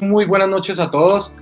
Muy 0.00 0.24
buenas 0.24 0.48
noches 0.48 0.80
a 0.80 0.90
todos. 0.90 1.32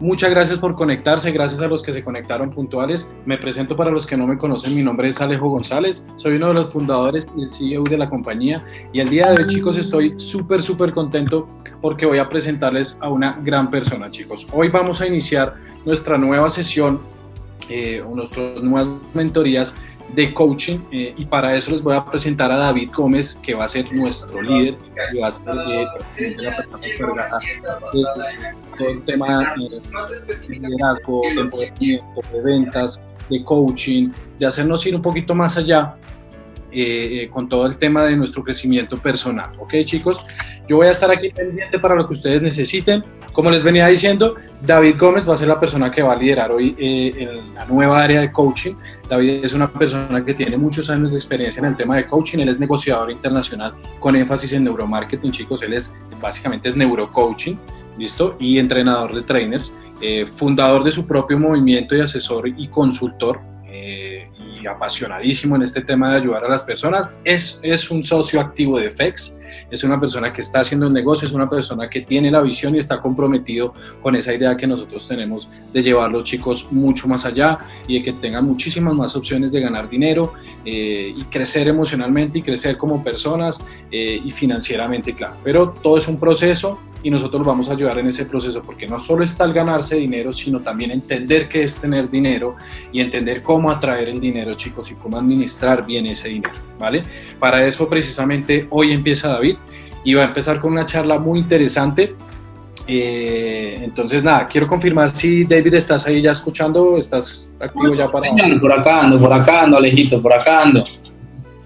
Muchas 0.00 0.30
gracias 0.30 0.58
por 0.58 0.74
conectarse, 0.74 1.30
gracias 1.30 1.62
a 1.62 1.68
los 1.68 1.82
que 1.82 1.92
se 1.92 2.02
conectaron 2.02 2.50
puntuales. 2.50 3.14
Me 3.24 3.38
presento 3.38 3.76
para 3.76 3.90
los 3.90 4.06
que 4.06 4.16
no 4.16 4.26
me 4.26 4.36
conocen, 4.36 4.74
mi 4.74 4.82
nombre 4.82 5.08
es 5.08 5.20
Alejo 5.20 5.48
González, 5.48 6.04
soy 6.16 6.34
uno 6.34 6.48
de 6.48 6.54
los 6.54 6.70
fundadores 6.70 7.28
y 7.36 7.44
el 7.44 7.50
CEO 7.50 7.84
de 7.84 7.96
la 7.96 8.10
compañía 8.10 8.64
y 8.92 9.00
el 9.00 9.08
día 9.08 9.30
de 9.30 9.42
hoy 9.42 9.48
chicos 9.48 9.78
estoy 9.78 10.14
súper 10.18 10.60
súper 10.60 10.92
contento 10.92 11.48
porque 11.80 12.06
voy 12.06 12.18
a 12.18 12.28
presentarles 12.28 12.98
a 13.00 13.08
una 13.08 13.38
gran 13.42 13.70
persona 13.70 14.10
chicos. 14.10 14.46
Hoy 14.52 14.68
vamos 14.68 15.00
a 15.00 15.06
iniciar 15.06 15.54
nuestra 15.84 16.18
nueva 16.18 16.50
sesión 16.50 17.00
eh, 17.70 18.04
nuestras 18.12 18.62
nuevas 18.62 18.88
mentorías 19.14 19.74
de 20.14 20.32
coaching 20.32 20.78
eh, 20.92 21.14
y 21.16 21.24
para 21.24 21.56
eso 21.56 21.70
les 21.72 21.82
voy 21.82 21.94
a 21.94 22.04
presentar 22.04 22.50
a 22.50 22.56
David 22.56 22.90
Gómez 22.94 23.38
que 23.42 23.54
va 23.54 23.64
a 23.64 23.68
ser 23.68 23.92
nuestro 23.92 24.42
líder 24.42 24.76
y 25.12 25.18
va 25.18 25.28
a 25.28 25.30
ser 25.30 25.48
eh, 25.48 25.86
de 26.16 26.52
todo 28.76 28.88
el 28.88 29.04
tema 29.04 29.54
de 29.56 30.48
liderazgo, 30.48 31.22
de 32.32 32.42
ventas, 32.42 33.00
de 33.28 33.44
coaching, 33.44 34.10
de 34.38 34.46
hacernos 34.46 34.86
ir 34.86 34.94
un 34.94 35.02
poquito 35.02 35.34
más 35.34 35.56
allá 35.56 35.96
eh, 36.70 37.28
con 37.32 37.48
todo 37.48 37.66
el 37.66 37.76
tema 37.76 38.04
de 38.04 38.16
nuestro 38.16 38.42
crecimiento 38.44 38.96
personal. 38.96 39.50
¿Ok 39.58 39.74
chicos? 39.84 40.24
Yo 40.66 40.76
voy 40.76 40.86
a 40.86 40.92
estar 40.92 41.10
aquí 41.10 41.28
pendiente 41.30 41.78
para 41.78 41.94
lo 41.94 42.06
que 42.06 42.14
ustedes 42.14 42.40
necesiten. 42.40 43.04
Como 43.32 43.50
les 43.50 43.62
venía 43.62 43.86
diciendo, 43.88 44.36
David 44.62 44.96
Gómez 44.98 45.28
va 45.28 45.34
a 45.34 45.36
ser 45.36 45.48
la 45.48 45.60
persona 45.60 45.90
que 45.90 46.02
va 46.02 46.14
a 46.14 46.16
liderar 46.16 46.52
hoy 46.52 46.74
eh, 46.78 47.10
en 47.16 47.54
la 47.54 47.64
nueva 47.66 48.00
área 48.00 48.20
de 48.20 48.32
coaching. 48.32 48.74
David 49.08 49.44
es 49.44 49.52
una 49.52 49.66
persona 49.66 50.24
que 50.24 50.32
tiene 50.32 50.56
muchos 50.56 50.88
años 50.88 51.10
de 51.10 51.16
experiencia 51.16 51.60
en 51.60 51.66
el 51.66 51.76
tema 51.76 51.96
de 51.96 52.06
coaching. 52.06 52.38
Él 52.38 52.48
es 52.48 52.58
negociador 52.58 53.10
internacional 53.10 53.74
con 53.98 54.16
énfasis 54.16 54.54
en 54.54 54.64
neuromarketing, 54.64 55.32
chicos. 55.32 55.62
Él 55.62 55.74
es 55.74 55.94
básicamente 56.20 56.68
es 56.68 56.76
neurocoaching, 56.76 57.58
¿listo? 57.98 58.36
Y 58.38 58.58
entrenador 58.58 59.14
de 59.14 59.22
trainers, 59.22 59.76
eh, 60.00 60.26
fundador 60.36 60.82
de 60.84 60.92
su 60.92 61.06
propio 61.06 61.38
movimiento 61.38 61.94
y 61.94 62.00
asesor 62.00 62.48
y 62.48 62.68
consultor 62.68 63.40
apasionadísimo 64.66 65.56
en 65.56 65.62
este 65.62 65.82
tema 65.82 66.10
de 66.10 66.16
ayudar 66.16 66.44
a 66.44 66.48
las 66.48 66.64
personas. 66.64 67.12
Es, 67.24 67.60
es 67.62 67.90
un 67.90 68.02
socio 68.02 68.40
activo 68.40 68.78
de 68.78 68.90
FEX 68.90 69.36
es 69.70 69.84
una 69.84 70.00
persona 70.00 70.32
que 70.32 70.40
está 70.40 70.60
haciendo 70.60 70.86
el 70.86 70.92
negocio, 70.92 71.26
es 71.26 71.34
una 71.34 71.48
persona 71.48 71.88
que 71.88 72.02
tiene 72.02 72.30
la 72.30 72.40
visión 72.40 72.74
y 72.74 72.78
está 72.78 73.00
comprometido 73.00 73.74
con 74.02 74.14
esa 74.16 74.32
idea 74.32 74.56
que 74.56 74.66
nosotros 74.66 75.06
tenemos 75.06 75.48
de 75.72 75.82
llevar 75.82 76.06
a 76.06 76.12
los 76.12 76.24
chicos 76.24 76.68
mucho 76.70 77.08
más 77.08 77.24
allá 77.24 77.58
y 77.86 77.98
de 77.98 78.04
que 78.04 78.12
tengan 78.14 78.44
muchísimas 78.44 78.94
más 78.94 79.16
opciones 79.16 79.52
de 79.52 79.60
ganar 79.60 79.88
dinero 79.88 80.32
eh, 80.64 81.14
y 81.16 81.22
crecer 81.24 81.68
emocionalmente 81.68 82.38
y 82.38 82.42
crecer 82.42 82.76
como 82.76 83.02
personas 83.02 83.64
eh, 83.90 84.20
y 84.24 84.30
financieramente, 84.30 85.14
claro. 85.14 85.36
Pero 85.42 85.70
todo 85.70 85.98
es 85.98 86.08
un 86.08 86.18
proceso 86.18 86.78
y 87.04 87.10
nosotros 87.10 87.46
vamos 87.46 87.68
a 87.68 87.72
ayudar 87.72 87.98
en 87.98 88.08
ese 88.08 88.24
proceso 88.24 88.62
porque 88.62 88.86
no 88.86 88.98
solo 88.98 89.22
está 89.24 89.44
el 89.44 89.52
ganarse 89.52 89.96
dinero, 89.96 90.32
sino 90.32 90.60
también 90.60 90.90
entender 90.90 91.50
qué 91.50 91.62
es 91.62 91.78
tener 91.78 92.10
dinero 92.10 92.56
y 92.90 93.00
entender 93.02 93.42
cómo 93.42 93.70
atraer 93.70 94.08
el 94.08 94.18
dinero, 94.18 94.54
chicos, 94.54 94.90
y 94.90 94.94
cómo 94.94 95.18
administrar 95.18 95.84
bien 95.84 96.06
ese 96.06 96.30
dinero, 96.30 96.54
¿vale? 96.78 97.02
Para 97.38 97.66
eso 97.66 97.86
precisamente 97.90 98.66
hoy 98.70 98.94
empieza 98.94 99.28
David 99.28 99.56
y 100.02 100.14
va 100.14 100.22
a 100.22 100.26
empezar 100.26 100.58
con 100.58 100.72
una 100.72 100.86
charla 100.86 101.18
muy 101.18 101.40
interesante. 101.40 102.14
Eh, 102.86 103.80
entonces, 103.82 104.24
nada, 104.24 104.48
quiero 104.48 104.66
confirmar 104.66 105.14
si 105.14 105.44
David 105.44 105.74
estás 105.74 106.06
ahí 106.06 106.22
ya 106.22 106.32
escuchando, 106.32 106.96
estás 106.96 107.50
activo 107.60 107.94
ya 107.94 108.06
para... 108.10 108.58
por 108.58 108.72
acá 108.72 109.02
ando, 109.02 109.20
por 109.20 109.32
acá 109.32 109.64
ando, 109.64 109.76
Alejito, 109.76 110.22
por 110.22 110.32
acá 110.32 110.62
ando. 110.62 110.84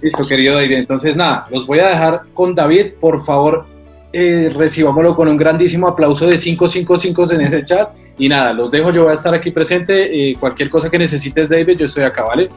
Listo, 0.03 0.25
querido 0.27 0.57
David. 0.57 0.79
Entonces, 0.79 1.17
nada, 1.17 1.47
los 1.51 1.65
voy 1.65 1.79
a 1.79 1.89
dejar 1.89 2.23
con 2.35 2.57
David. 2.57 2.95
Por 3.01 3.25
favor, 3.25 3.67
eh, 4.13 4.51
recibámoslo 4.55 5.15
con 5.15 5.29
un 5.29 5.37
grandísimo 5.37 5.87
aplauso 5.87 6.27
de 6.27 6.39
555 6.39 7.33
en 7.33 7.41
ese 7.43 7.65
chat. 7.65 7.91
Y 8.19 8.29
nada, 8.29 8.53
los 8.53 8.71
dejo, 8.71 8.91
yo 8.91 9.03
voy 9.03 9.11
a 9.11 9.15
estar 9.15 9.35
aquí 9.35 9.51
presente. 9.51 10.31
Eh, 10.31 10.37
cualquier 10.39 10.71
cosa 10.71 10.91
que 10.91 10.99
necesites, 10.99 11.51
David, 11.51 11.79
yo 11.79 11.85
estoy 11.85 12.05
acá, 12.05 12.25
¿vale? 12.25 12.49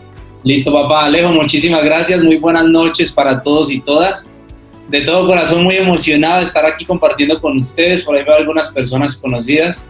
Listo, 0.44 0.72
papá. 0.72 1.06
Alejo, 1.06 1.30
muchísimas 1.30 1.84
gracias. 1.84 2.22
Muy 2.22 2.38
buenas 2.38 2.66
noches 2.66 3.12
para 3.12 3.42
todos 3.42 3.72
y 3.72 3.80
todas. 3.80 4.32
De 4.88 5.02
todo 5.02 5.28
corazón, 5.28 5.64
muy 5.64 5.76
emocionado 5.76 6.40
de 6.40 6.46
estar 6.46 6.66
aquí 6.66 6.86
compartiendo 6.86 7.40
con 7.40 7.58
ustedes. 7.58 8.04
Por 8.04 8.16
ahí 8.16 8.24
veo 8.24 8.36
algunas 8.36 8.72
personas 8.72 9.18
conocidas. 9.18 9.90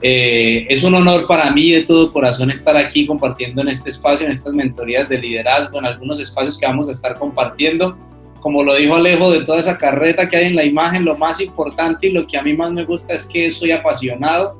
Eh, 0.00 0.66
es 0.68 0.84
un 0.84 0.94
honor 0.94 1.26
para 1.26 1.50
mí 1.50 1.70
de 1.70 1.82
todo 1.82 2.12
corazón 2.12 2.50
estar 2.50 2.76
aquí 2.76 3.06
compartiendo 3.06 3.62
en 3.62 3.68
este 3.68 3.88
espacio, 3.88 4.26
en 4.26 4.32
estas 4.32 4.52
mentorías 4.52 5.08
de 5.08 5.18
liderazgo, 5.18 5.78
en 5.78 5.86
algunos 5.86 6.20
espacios 6.20 6.58
que 6.58 6.66
vamos 6.66 6.88
a 6.88 6.92
estar 6.92 7.18
compartiendo 7.18 7.96
como 8.44 8.62
lo 8.62 8.74
dijo 8.74 8.94
Alejo, 8.94 9.32
de 9.32 9.42
toda 9.42 9.58
esa 9.58 9.78
carreta 9.78 10.28
que 10.28 10.36
hay 10.36 10.44
en 10.48 10.54
la 10.54 10.66
imagen, 10.66 11.06
lo 11.06 11.16
más 11.16 11.40
importante 11.40 12.08
y 12.08 12.12
lo 12.12 12.26
que 12.26 12.36
a 12.36 12.42
mí 12.42 12.52
más 12.52 12.72
me 12.72 12.84
gusta 12.84 13.14
es 13.14 13.26
que 13.26 13.50
soy 13.50 13.72
apasionado 13.72 14.58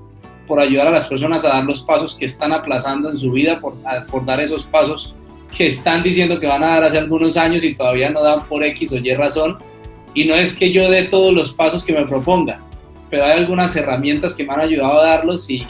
por 0.48 0.58
ayudar 0.58 0.86
a 0.86 0.90
las 0.90 1.06
personas 1.06 1.44
a 1.44 1.48
dar 1.48 1.64
los 1.64 1.82
pasos 1.82 2.16
que 2.16 2.24
están 2.24 2.54
aplazando 2.54 3.10
en 3.10 3.18
su 3.18 3.30
vida, 3.30 3.60
por, 3.60 3.74
dar 4.24 4.40
esos 4.40 4.64
pasos 4.64 5.14
que 5.54 5.66
están 5.66 6.02
diciendo 6.02 6.40
que 6.40 6.46
van 6.46 6.64
a 6.64 6.68
dar 6.68 6.84
hace 6.84 6.96
algunos 6.96 7.36
años 7.36 7.62
y 7.62 7.74
todavía 7.74 8.08
no 8.08 8.22
dan 8.22 8.46
por 8.46 8.64
X 8.64 8.90
o 8.92 8.96
Y 8.96 9.14
razón. 9.16 9.58
Y 10.14 10.24
no 10.24 10.34
es 10.34 10.56
que 10.56 10.72
yo 10.72 10.88
dé 10.88 11.02
todos 11.02 11.34
los 11.34 11.52
pasos 11.52 11.84
que 11.84 11.92
me 11.92 12.06
proponga, 12.06 12.62
pero 13.10 13.26
hay 13.26 13.32
algunas 13.32 13.76
herramientas 13.76 14.34
que 14.34 14.46
me 14.46 14.54
han 14.54 14.60
ayudado 14.60 14.98
a 14.98 15.08
darlos 15.08 15.50
y 15.50 15.66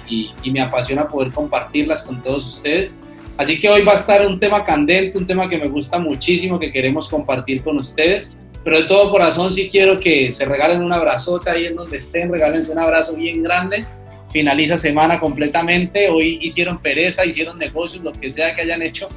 me 0.53 0.61
apasiona 0.61 1.09
poder 1.09 1.33
compartirlas 1.33 2.05
con 2.05 2.23
todos 2.23 2.47
ustedes. 2.47 2.97
Así 3.37 3.59
que 3.59 3.69
hoy 3.69 3.83
va 3.83 3.93
a 3.93 3.97
estar 3.97 4.25
un 4.27 4.39
tema 4.39 4.65
candente, 4.65 5.19
un 5.19 5.27
tema 5.27 5.49
que 5.49 5.59
me 5.59 5.67
gusta 5.67 5.99
muchísimo, 5.99 6.59
que 6.59 6.73
queremos 6.73 7.09
compartir 7.09 7.63
con 7.63 7.79
ustedes. 7.79 8.37
Pero 8.63 8.81
de 8.81 8.85
todo 8.85 9.11
corazón 9.11 9.53
sí 9.53 9.69
quiero 9.71 10.01
que 10.01 10.31
se 10.31 10.45
regalen 10.45 10.83
un 10.83 10.93
abrazote 10.93 11.51
ahí 11.51 11.67
en 11.67 11.77
donde 11.77 11.99
estén, 11.99 12.33
regálense 12.33 12.73
un 12.73 12.79
abrazo 12.79 13.17
bien 13.17 13.43
grande. 13.43 13.85
Finaliza 14.31 14.79
semana 14.79 15.21
completamente, 15.21 16.09
hoy 16.09 16.39
hicieron 16.41 16.79
pereza, 16.79 17.25
hicieron 17.25 17.59
negocios, 17.59 18.03
lo 18.03 18.13
que 18.13 18.31
sea 18.31 18.55
que 18.55 18.63
hayan 18.63 18.83
hecho. 18.83 19.09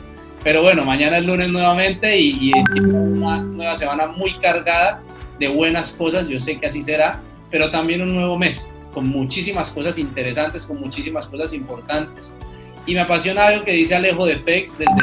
Pero 0.44 0.62
bueno, 0.62 0.84
mañana 0.84 1.18
es 1.18 1.26
lunes 1.26 1.50
nuevamente 1.50 2.18
y, 2.18 2.52
y 2.52 2.80
una 2.80 3.42
nueva 3.42 3.76
semana 3.76 4.08
muy 4.08 4.34
cargada 4.36 5.02
de 5.40 5.48
buenas 5.48 5.92
cosas, 5.92 6.28
yo 6.28 6.40
sé 6.40 6.58
que 6.60 6.68
así 6.68 6.82
será, 6.82 7.22
pero 7.50 7.72
también 7.72 8.02
un 8.02 8.16
nuevo 8.16 8.38
mes 8.38 8.72
con 8.94 9.08
muchísimas 9.08 9.72
cosas 9.72 9.98
interesantes, 9.98 10.66
con 10.66 10.80
muchísimas 10.80 11.28
cosas 11.28 11.54
importantes. 11.54 12.38
Y 12.88 12.94
me 12.94 13.02
apasiona 13.02 13.48
algo 13.48 13.66
que 13.66 13.74
dice 13.74 13.96
Alejo 13.96 14.26
de 14.26 14.38
FEX, 14.38 14.78
desde 14.78 14.96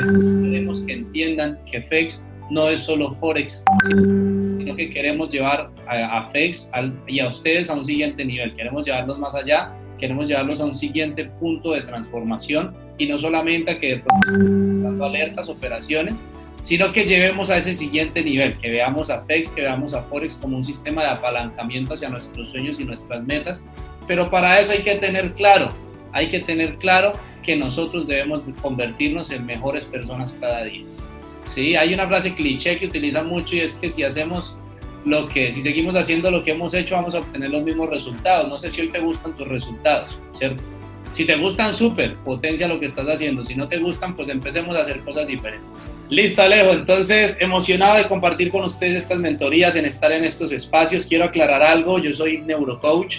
queremos 0.42 0.80
que 0.84 0.94
entiendan 0.94 1.58
que 1.70 1.82
FEX 1.82 2.26
no 2.50 2.68
es 2.68 2.80
solo 2.80 3.14
Forex, 3.16 3.62
sino 3.86 4.74
que 4.74 4.88
queremos 4.88 5.30
llevar 5.30 5.70
a, 5.86 6.30
FEX 6.32 6.70
y 7.06 7.20
a 7.20 7.28
ustedes 7.28 7.68
a 7.68 7.74
un 7.74 7.84
siguiente 7.84 8.24
nivel, 8.24 8.54
queremos 8.54 8.86
llevarlos 8.86 9.18
más 9.18 9.34
allá, 9.34 9.70
queremos 9.98 10.26
llevarlos 10.26 10.62
a 10.62 10.64
un 10.64 10.74
siguiente 10.74 11.26
punto 11.26 11.72
de 11.72 11.82
transformación 11.82 12.74
y 12.96 13.06
no 13.06 13.18
solamente 13.18 13.72
a 13.72 13.78
que 13.78 13.96
de 13.96 13.98
pronto 13.98 14.30
estén 14.30 14.82
dando 14.82 15.04
alertas, 15.04 15.50
operaciones, 15.50 16.24
sino 16.62 16.90
que 16.90 17.04
llevemos 17.04 17.50
a 17.50 17.58
ese 17.58 17.74
siguiente 17.74 18.24
nivel, 18.24 18.56
que 18.56 18.70
veamos 18.70 19.10
a 19.10 19.26
FEX, 19.26 19.48
que 19.48 19.60
veamos 19.60 19.92
a 19.92 20.02
Forex 20.04 20.36
como 20.36 20.56
un 20.56 20.64
sistema 20.64 21.02
de 21.02 21.08
apalancamiento 21.10 21.92
hacia 21.92 22.08
nuestros 22.08 22.48
sueños 22.48 22.80
y 22.80 22.84
nuestras 22.84 23.22
metas, 23.24 23.68
pero 24.06 24.30
para 24.30 24.58
eso 24.58 24.72
hay 24.72 24.82
que 24.82 24.94
tener 24.94 25.34
claro, 25.34 25.70
hay 26.14 26.28
que 26.28 26.40
tener 26.40 26.76
claro 26.76 27.12
que 27.42 27.56
nosotros 27.56 28.06
debemos 28.06 28.42
convertirnos 28.62 29.30
en 29.30 29.44
mejores 29.44 29.84
personas 29.84 30.38
cada 30.40 30.64
día. 30.64 30.84
Sí, 31.42 31.76
hay 31.76 31.92
una 31.92 32.08
frase 32.08 32.34
cliché 32.34 32.78
que 32.78 32.86
utilizan 32.86 33.26
mucho 33.26 33.56
y 33.56 33.60
es 33.60 33.74
que 33.74 33.90
si 33.90 34.02
hacemos 34.02 34.56
lo 35.04 35.28
que, 35.28 35.52
si 35.52 35.60
seguimos 35.60 35.94
haciendo 35.96 36.30
lo 36.30 36.42
que 36.42 36.52
hemos 36.52 36.72
hecho, 36.72 36.94
vamos 36.94 37.14
a 37.14 37.18
obtener 37.18 37.50
los 37.50 37.62
mismos 37.62 37.90
resultados. 37.90 38.48
No 38.48 38.56
sé 38.56 38.70
si 38.70 38.80
hoy 38.80 38.88
te 38.88 39.00
gustan 39.00 39.36
tus 39.36 39.46
resultados, 39.46 40.16
¿cierto? 40.32 40.62
Si 41.10 41.24
te 41.24 41.36
gustan, 41.36 41.74
súper, 41.74 42.14
potencia 42.16 42.66
lo 42.66 42.80
que 42.80 42.86
estás 42.86 43.06
haciendo. 43.06 43.44
Si 43.44 43.54
no 43.54 43.68
te 43.68 43.78
gustan, 43.78 44.16
pues 44.16 44.28
empecemos 44.28 44.76
a 44.76 44.80
hacer 44.80 45.00
cosas 45.00 45.26
diferentes. 45.26 45.92
Listo, 46.08 46.42
Alejo. 46.42 46.72
Entonces, 46.72 47.40
emocionado 47.40 47.98
de 47.98 48.08
compartir 48.08 48.50
con 48.50 48.64
ustedes 48.64 48.96
estas 48.96 49.18
mentorías, 49.18 49.76
en 49.76 49.84
estar 49.84 50.10
en 50.10 50.24
estos 50.24 50.50
espacios. 50.50 51.06
Quiero 51.06 51.26
aclarar 51.26 51.62
algo. 51.62 52.00
Yo 52.00 52.12
soy 52.14 52.38
neurocoach 52.38 53.18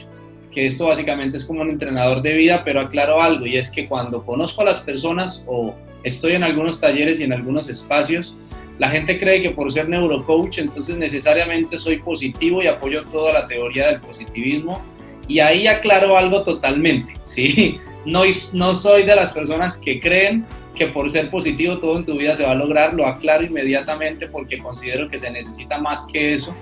que 0.51 0.65
esto 0.65 0.87
básicamente 0.87 1.37
es 1.37 1.45
como 1.45 1.61
un 1.61 1.69
entrenador 1.69 2.21
de 2.21 2.33
vida, 2.33 2.63
pero 2.63 2.79
aclaro 2.79 3.21
algo 3.21 3.45
y 3.45 3.57
es 3.57 3.71
que 3.71 3.87
cuando 3.87 4.25
conozco 4.25 4.61
a 4.61 4.65
las 4.65 4.79
personas 4.79 5.43
o 5.47 5.73
estoy 6.03 6.33
en 6.33 6.43
algunos 6.43 6.79
talleres 6.79 7.19
y 7.19 7.23
en 7.23 7.33
algunos 7.33 7.69
espacios, 7.69 8.33
la 8.77 8.89
gente 8.89 9.19
cree 9.19 9.41
que 9.41 9.51
por 9.51 9.71
ser 9.71 9.87
neurocoach 9.87 10.59
entonces 10.59 10.97
necesariamente 10.97 11.77
soy 11.77 11.97
positivo 11.97 12.61
y 12.61 12.67
apoyo 12.67 13.05
toda 13.05 13.33
la 13.33 13.47
teoría 13.47 13.87
del 13.87 14.01
positivismo 14.01 14.81
y 15.27 15.39
ahí 15.39 15.67
aclaro 15.67 16.17
algo 16.17 16.43
totalmente, 16.43 17.13
¿sí? 17.23 17.79
No, 18.05 18.23
no 18.53 18.75
soy 18.75 19.03
de 19.03 19.15
las 19.15 19.31
personas 19.31 19.77
que 19.77 19.99
creen 19.99 20.45
que 20.75 20.87
por 20.87 21.09
ser 21.09 21.29
positivo 21.31 21.79
todo 21.79 21.97
en 21.97 22.05
tu 22.05 22.17
vida 22.17 22.35
se 22.35 22.43
va 22.43 22.51
a 22.51 22.55
lograr, 22.55 22.93
lo 22.93 23.07
aclaro 23.07 23.43
inmediatamente 23.43 24.27
porque 24.27 24.59
considero 24.59 25.09
que 25.09 25.17
se 25.17 25.31
necesita 25.31 25.79
más 25.79 26.07
que 26.11 26.35
eso, 26.35 26.53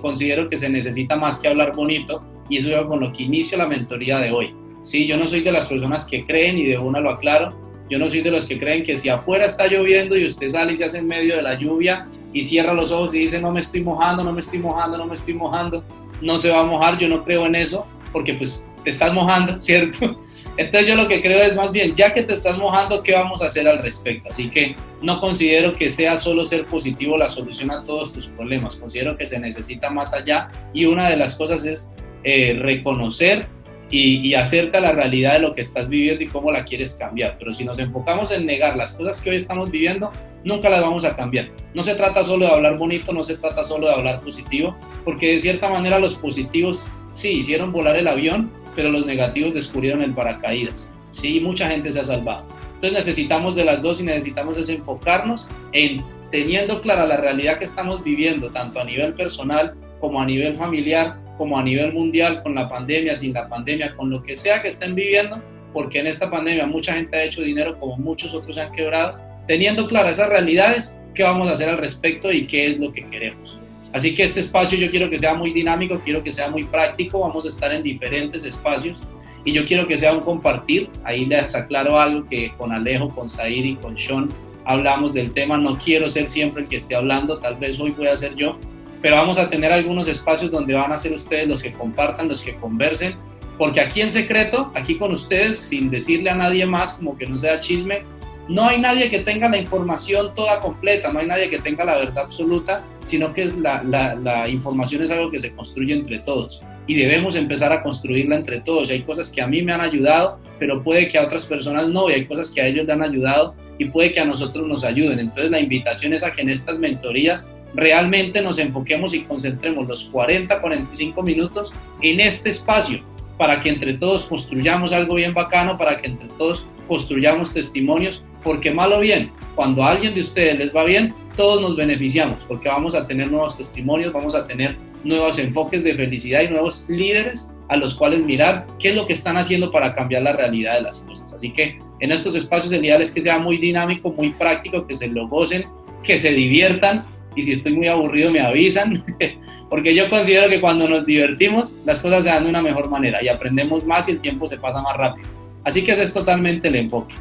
considero 0.00 0.48
que 0.48 0.56
se 0.56 0.68
necesita 0.68 1.16
más 1.16 1.38
que 1.38 1.48
hablar 1.48 1.74
bonito 1.74 2.22
y 2.48 2.58
eso 2.58 2.70
es 2.70 2.86
con 2.86 3.00
lo 3.00 3.12
que 3.12 3.24
inicio 3.24 3.58
la 3.58 3.66
mentoría 3.66 4.18
de 4.18 4.30
hoy. 4.30 4.54
Sí, 4.80 5.06
yo 5.06 5.16
no 5.16 5.26
soy 5.26 5.40
de 5.40 5.52
las 5.52 5.66
personas 5.66 6.04
que 6.04 6.24
creen 6.26 6.58
y 6.58 6.64
de 6.64 6.78
una 6.78 7.00
lo 7.00 7.10
aclaro. 7.10 7.54
Yo 7.88 7.98
no 7.98 8.08
soy 8.08 8.20
de 8.20 8.30
los 8.30 8.46
que 8.46 8.58
creen 8.58 8.82
que 8.82 8.96
si 8.96 9.08
afuera 9.08 9.46
está 9.46 9.66
lloviendo 9.66 10.16
y 10.16 10.26
usted 10.26 10.48
sale 10.50 10.72
y 10.72 10.76
se 10.76 10.84
hace 10.84 10.98
en 10.98 11.06
medio 11.06 11.36
de 11.36 11.42
la 11.42 11.58
lluvia 11.58 12.08
y 12.32 12.42
cierra 12.42 12.74
los 12.74 12.90
ojos 12.90 13.14
y 13.14 13.20
dice 13.20 13.40
no 13.40 13.50
me 13.50 13.60
estoy 13.60 13.82
mojando, 13.82 14.24
no 14.24 14.32
me 14.32 14.40
estoy 14.40 14.58
mojando, 14.58 14.98
no 14.98 15.06
me 15.06 15.14
estoy 15.14 15.34
mojando, 15.34 15.84
no 16.20 16.38
se 16.38 16.50
va 16.50 16.60
a 16.60 16.64
mojar. 16.64 16.98
Yo 16.98 17.08
no 17.08 17.24
creo 17.24 17.46
en 17.46 17.54
eso. 17.54 17.86
porque 18.12 18.34
pues 18.34 18.66
te 18.84 18.90
estás 18.90 19.12
mojando, 19.12 19.60
¿cierto? 19.60 20.20
Entonces 20.56 20.86
yo 20.86 20.94
lo 20.94 21.08
que 21.08 21.20
creo 21.20 21.42
es 21.42 21.56
más 21.56 21.72
bien, 21.72 21.94
ya 21.96 22.14
que 22.14 22.22
te 22.22 22.32
estás 22.32 22.58
mojando, 22.58 23.02
¿qué 23.02 23.12
vamos 23.12 23.42
a 23.42 23.46
hacer 23.46 23.66
al 23.66 23.82
respecto? 23.82 24.28
Así 24.28 24.48
que 24.48 24.76
no 25.02 25.20
considero 25.20 25.74
que 25.74 25.90
sea 25.90 26.16
solo 26.16 26.44
ser 26.44 26.66
positivo 26.66 27.18
la 27.18 27.26
solución 27.28 27.72
a 27.72 27.82
todos 27.82 28.12
tus 28.12 28.28
problemas, 28.28 28.76
considero 28.76 29.16
que 29.16 29.26
se 29.26 29.40
necesita 29.40 29.90
más 29.90 30.14
allá 30.14 30.50
y 30.72 30.84
una 30.84 31.10
de 31.10 31.16
las 31.16 31.34
cosas 31.34 31.64
es 31.64 31.90
eh, 32.22 32.56
reconocer 32.60 33.46
y, 33.90 34.26
y 34.26 34.34
hacerte 34.34 34.78
a 34.78 34.80
la 34.80 34.92
realidad 34.92 35.34
de 35.34 35.40
lo 35.40 35.54
que 35.54 35.60
estás 35.60 35.88
viviendo 35.88 36.22
y 36.22 36.28
cómo 36.28 36.52
la 36.52 36.64
quieres 36.64 36.94
cambiar. 36.94 37.36
Pero 37.38 37.52
si 37.52 37.64
nos 37.64 37.78
enfocamos 37.80 38.30
en 38.30 38.46
negar 38.46 38.76
las 38.76 38.92
cosas 38.92 39.20
que 39.20 39.30
hoy 39.30 39.36
estamos 39.36 39.70
viviendo, 39.70 40.12
nunca 40.44 40.68
las 40.68 40.80
vamos 40.80 41.04
a 41.04 41.16
cambiar. 41.16 41.48
No 41.74 41.82
se 41.82 41.94
trata 41.94 42.22
solo 42.22 42.46
de 42.46 42.52
hablar 42.52 42.78
bonito, 42.78 43.12
no 43.12 43.24
se 43.24 43.36
trata 43.36 43.64
solo 43.64 43.88
de 43.88 43.94
hablar 43.94 44.20
positivo, 44.20 44.76
porque 45.04 45.32
de 45.32 45.40
cierta 45.40 45.68
manera 45.68 45.98
los 45.98 46.14
positivos 46.14 46.92
sí 47.12 47.30
hicieron 47.38 47.72
volar 47.72 47.96
el 47.96 48.06
avión, 48.06 48.52
pero 48.74 48.90
los 48.90 49.06
negativos 49.06 49.54
descubrieron 49.54 50.02
el 50.02 50.12
paracaídas. 50.12 50.90
Sí, 51.10 51.40
mucha 51.40 51.68
gente 51.68 51.92
se 51.92 52.00
ha 52.00 52.04
salvado. 52.04 52.44
Entonces 52.74 52.92
necesitamos 52.92 53.54
de 53.54 53.64
las 53.64 53.80
dos 53.80 54.00
y 54.00 54.04
necesitamos 54.04 54.56
desenfocarnos 54.56 55.46
en 55.72 56.02
teniendo 56.30 56.80
clara 56.80 57.06
la 57.06 57.16
realidad 57.16 57.58
que 57.58 57.64
estamos 57.64 58.02
viviendo, 58.02 58.50
tanto 58.50 58.80
a 58.80 58.84
nivel 58.84 59.14
personal 59.14 59.74
como 60.00 60.20
a 60.20 60.26
nivel 60.26 60.56
familiar, 60.56 61.16
como 61.38 61.58
a 61.58 61.62
nivel 61.62 61.92
mundial, 61.92 62.42
con 62.42 62.54
la 62.54 62.68
pandemia, 62.68 63.16
sin 63.16 63.32
la 63.32 63.48
pandemia, 63.48 63.94
con 63.96 64.10
lo 64.10 64.22
que 64.22 64.34
sea 64.34 64.60
que 64.60 64.68
estén 64.68 64.94
viviendo, 64.94 65.40
porque 65.72 66.00
en 66.00 66.08
esta 66.08 66.30
pandemia 66.30 66.66
mucha 66.66 66.94
gente 66.94 67.16
ha 67.16 67.24
hecho 67.24 67.42
dinero 67.42 67.78
como 67.78 67.96
muchos 67.96 68.34
otros 68.34 68.56
se 68.56 68.62
han 68.62 68.72
quebrado. 68.72 69.18
Teniendo 69.46 69.86
claras 69.86 70.14
esas 70.14 70.28
realidades, 70.28 70.98
¿qué 71.14 71.22
vamos 71.22 71.48
a 71.48 71.52
hacer 71.52 71.68
al 71.68 71.78
respecto 71.78 72.32
y 72.32 72.46
qué 72.46 72.66
es 72.66 72.78
lo 72.78 72.92
que 72.92 73.06
queremos? 73.06 73.58
Así 73.94 74.12
que 74.12 74.24
este 74.24 74.40
espacio 74.40 74.76
yo 74.76 74.90
quiero 74.90 75.08
que 75.08 75.16
sea 75.16 75.34
muy 75.34 75.52
dinámico, 75.52 76.00
quiero 76.00 76.20
que 76.20 76.32
sea 76.32 76.50
muy 76.50 76.64
práctico, 76.64 77.20
vamos 77.20 77.46
a 77.46 77.48
estar 77.48 77.72
en 77.72 77.80
diferentes 77.80 78.44
espacios 78.44 79.00
y 79.44 79.52
yo 79.52 79.64
quiero 79.66 79.86
que 79.86 79.96
sea 79.96 80.12
un 80.12 80.20
compartir. 80.22 80.90
Ahí 81.04 81.26
les 81.26 81.54
aclaro 81.54 82.00
algo 82.00 82.26
que 82.26 82.52
con 82.58 82.72
Alejo, 82.72 83.14
con 83.14 83.30
Said 83.30 83.64
y 83.64 83.76
con 83.76 83.96
Sean 83.96 84.30
hablamos 84.64 85.14
del 85.14 85.30
tema. 85.30 85.58
No 85.58 85.78
quiero 85.78 86.10
ser 86.10 86.28
siempre 86.28 86.64
el 86.64 86.68
que 86.68 86.74
esté 86.74 86.96
hablando, 86.96 87.38
tal 87.38 87.54
vez 87.54 87.78
hoy 87.78 87.92
voy 87.92 88.08
a 88.08 88.16
ser 88.16 88.34
yo, 88.34 88.58
pero 89.00 89.14
vamos 89.14 89.38
a 89.38 89.48
tener 89.48 89.70
algunos 89.70 90.08
espacios 90.08 90.50
donde 90.50 90.74
van 90.74 90.90
a 90.90 90.98
ser 90.98 91.12
ustedes 91.12 91.46
los 91.46 91.62
que 91.62 91.72
compartan, 91.72 92.26
los 92.28 92.42
que 92.42 92.56
conversen, 92.56 93.14
porque 93.56 93.80
aquí 93.80 94.00
en 94.00 94.10
secreto, 94.10 94.72
aquí 94.74 94.98
con 94.98 95.12
ustedes, 95.12 95.60
sin 95.60 95.88
decirle 95.88 96.30
a 96.30 96.34
nadie 96.34 96.66
más, 96.66 96.94
como 96.94 97.16
que 97.16 97.26
no 97.26 97.38
sea 97.38 97.60
chisme, 97.60 98.02
no 98.48 98.66
hay 98.66 98.80
nadie 98.80 99.10
que 99.10 99.20
tenga 99.20 99.48
la 99.48 99.58
información 99.58 100.34
toda 100.34 100.60
completa, 100.60 101.12
no 101.12 101.20
hay 101.20 101.26
nadie 101.26 101.48
que 101.48 101.58
tenga 101.58 101.84
la 101.84 101.96
verdad 101.96 102.24
absoluta, 102.24 102.84
sino 103.02 103.32
que 103.32 103.46
la, 103.46 104.48
información 104.48 105.02
es 105.02 105.10
algo 105.10 105.30
que 105.30 105.40
se 105.40 105.54
construye 105.54 105.94
entre 105.94 106.18
todos 106.18 106.62
y 106.86 106.94
debemos 106.94 107.34
empezar 107.36 107.72
a 107.72 107.82
construirla 107.82 108.36
entre 108.36 108.60
todos. 108.60 108.90
hay 108.90 109.02
cosas 109.02 109.32
que 109.32 109.40
a 109.40 109.46
mí 109.46 109.62
me 109.62 109.72
han 109.72 109.80
ayudado, 109.80 110.38
pero 110.58 110.82
puede 110.82 111.08
que 111.08 111.16
a 111.16 111.22
otras 111.22 111.46
personas 111.46 111.88
no, 111.88 112.10
y 112.10 112.12
hay 112.12 112.26
cosas 112.26 112.50
que 112.50 112.60
a 112.60 112.66
ellos 112.66 112.86
le 112.86 112.92
han 112.92 113.02
ayudado 113.02 113.54
y 113.78 113.86
puede 113.86 114.12
que 114.12 114.20
a 114.20 114.24
nosotros 114.26 114.66
nos 114.66 114.84
ayuden. 114.84 115.18
Entonces 115.18 115.50
la 115.50 115.60
invitación 115.60 116.12
es 116.12 116.22
a 116.22 116.32
que 116.32 116.42
en 116.42 116.50
estas 116.50 116.78
mentorías 116.78 117.48
realmente 117.74 118.42
nos 118.42 118.58
enfoquemos 118.58 119.14
y 119.14 119.22
concentremos 119.22 119.88
los 119.88 120.04
40, 120.04 120.60
45 120.60 121.22
minutos 121.22 121.72
en 122.02 122.20
este 122.20 122.50
espacio 122.50 123.00
para 123.38 123.60
que 123.60 123.68
entre 123.68 123.94
todos 123.94 124.24
construyamos 124.24 124.92
algo 124.92 125.14
bien 125.14 125.34
bacano, 125.34 125.76
para 125.76 125.96
que 125.96 126.06
entre 126.06 126.28
todos 126.38 126.66
construyamos 126.86 127.52
testimonios 127.52 128.22
porque 128.44 128.70
mal 128.70 128.92
o 128.92 129.00
bien, 129.00 129.32
cuando 129.54 129.82
a 129.82 129.90
alguien 129.90 130.14
de 130.14 130.20
ustedes 130.20 130.58
les 130.58 130.74
va 130.74 130.84
bien, 130.84 131.14
todos 131.34 131.60
nos 131.60 131.76
beneficiamos, 131.76 132.44
porque 132.46 132.68
vamos 132.68 132.94
a 132.94 133.06
tener 133.06 133.30
nuevos 133.30 133.56
testimonios, 133.56 134.12
vamos 134.12 134.34
a 134.34 134.46
tener 134.46 134.76
nuevos 135.02 135.38
enfoques 135.38 135.82
de 135.82 135.94
felicidad 135.94 136.42
y 136.42 136.48
nuevos 136.48 136.86
líderes 136.88 137.48
a 137.68 137.76
los 137.76 137.94
cuales 137.94 138.22
mirar 138.22 138.66
qué 138.78 138.90
es 138.90 138.94
lo 138.94 139.06
que 139.06 139.14
están 139.14 139.36
haciendo 139.36 139.70
para 139.70 139.94
cambiar 139.94 140.22
la 140.22 140.32
realidad 140.32 140.74
de 140.74 140.82
las 140.82 141.00
cosas. 141.00 141.32
Así 141.32 141.50
que 141.50 141.80
en 142.00 142.12
estos 142.12 142.34
espacios 142.34 142.72
el 142.72 142.84
ideal 142.84 143.02
es 143.02 143.10
que 143.10 143.20
sea 143.20 143.38
muy 143.38 143.56
dinámico, 143.56 144.12
muy 144.12 144.30
práctico, 144.30 144.86
que 144.86 144.94
se 144.94 145.08
lo 145.08 145.26
gocen, 145.26 145.64
que 146.02 146.18
se 146.18 146.32
diviertan 146.32 147.04
y 147.34 147.42
si 147.42 147.52
estoy 147.52 147.74
muy 147.74 147.88
aburrido 147.88 148.30
me 148.30 148.40
avisan, 148.40 149.04
porque 149.70 149.94
yo 149.94 150.08
considero 150.08 150.48
que 150.48 150.60
cuando 150.60 150.86
nos 150.86 151.04
divertimos 151.06 151.76
las 151.84 152.00
cosas 152.00 152.24
se 152.24 152.30
dan 152.30 152.44
de 152.44 152.50
una 152.50 152.62
mejor 152.62 152.90
manera 152.90 153.22
y 153.22 153.28
aprendemos 153.28 153.84
más 153.84 154.08
y 154.08 154.12
el 154.12 154.20
tiempo 154.20 154.46
se 154.46 154.58
pasa 154.58 154.80
más 154.82 154.96
rápido. 154.96 155.26
Así 155.64 155.82
que 155.82 155.92
ese 155.92 156.02
es 156.02 156.12
totalmente 156.12 156.68
el 156.68 156.76
enfoque. 156.76 157.14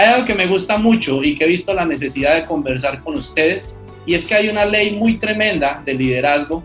Hay 0.00 0.06
algo 0.06 0.24
que 0.24 0.34
me 0.34 0.46
gusta 0.46 0.78
mucho 0.78 1.22
y 1.22 1.34
que 1.34 1.44
he 1.44 1.46
visto 1.46 1.74
la 1.74 1.84
necesidad 1.84 2.34
de 2.34 2.46
conversar 2.46 3.02
con 3.02 3.16
ustedes 3.16 3.76
y 4.06 4.14
es 4.14 4.24
que 4.24 4.34
hay 4.34 4.48
una 4.48 4.64
ley 4.64 4.96
muy 4.96 5.18
tremenda 5.18 5.82
de 5.84 5.92
liderazgo, 5.92 6.64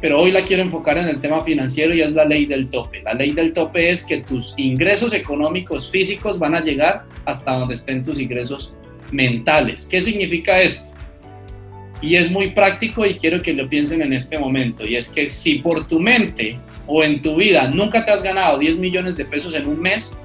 pero 0.00 0.18
hoy 0.18 0.32
la 0.32 0.40
quiero 0.40 0.62
enfocar 0.62 0.96
en 0.96 1.08
el 1.08 1.20
tema 1.20 1.42
financiero 1.42 1.92
y 1.92 2.00
es 2.00 2.10
la 2.12 2.24
ley 2.24 2.46
del 2.46 2.70
tope. 2.70 3.02
La 3.02 3.12
ley 3.12 3.32
del 3.32 3.52
tope 3.52 3.90
es 3.90 4.02
que 4.06 4.22
tus 4.22 4.54
ingresos 4.56 5.12
económicos 5.12 5.90
físicos 5.90 6.38
van 6.38 6.54
a 6.54 6.62
llegar 6.62 7.04
hasta 7.26 7.52
donde 7.52 7.74
estén 7.74 8.02
tus 8.02 8.18
ingresos 8.18 8.74
mentales. 9.12 9.84
¿Qué 9.84 10.00
significa 10.00 10.58
esto? 10.58 10.90
Y 12.00 12.16
es 12.16 12.30
muy 12.30 12.52
práctico 12.52 13.04
y 13.04 13.18
quiero 13.18 13.42
que 13.42 13.52
lo 13.52 13.68
piensen 13.68 14.00
en 14.00 14.14
este 14.14 14.38
momento. 14.38 14.86
Y 14.86 14.96
es 14.96 15.10
que 15.10 15.28
si 15.28 15.58
por 15.58 15.86
tu 15.86 16.00
mente 16.00 16.58
o 16.86 17.04
en 17.04 17.20
tu 17.20 17.36
vida 17.36 17.68
nunca 17.68 18.06
te 18.06 18.10
has 18.10 18.22
ganado 18.22 18.58
10 18.58 18.78
millones 18.78 19.16
de 19.16 19.26
pesos 19.26 19.54
en 19.54 19.66
un 19.66 19.78
mes, 19.78 20.18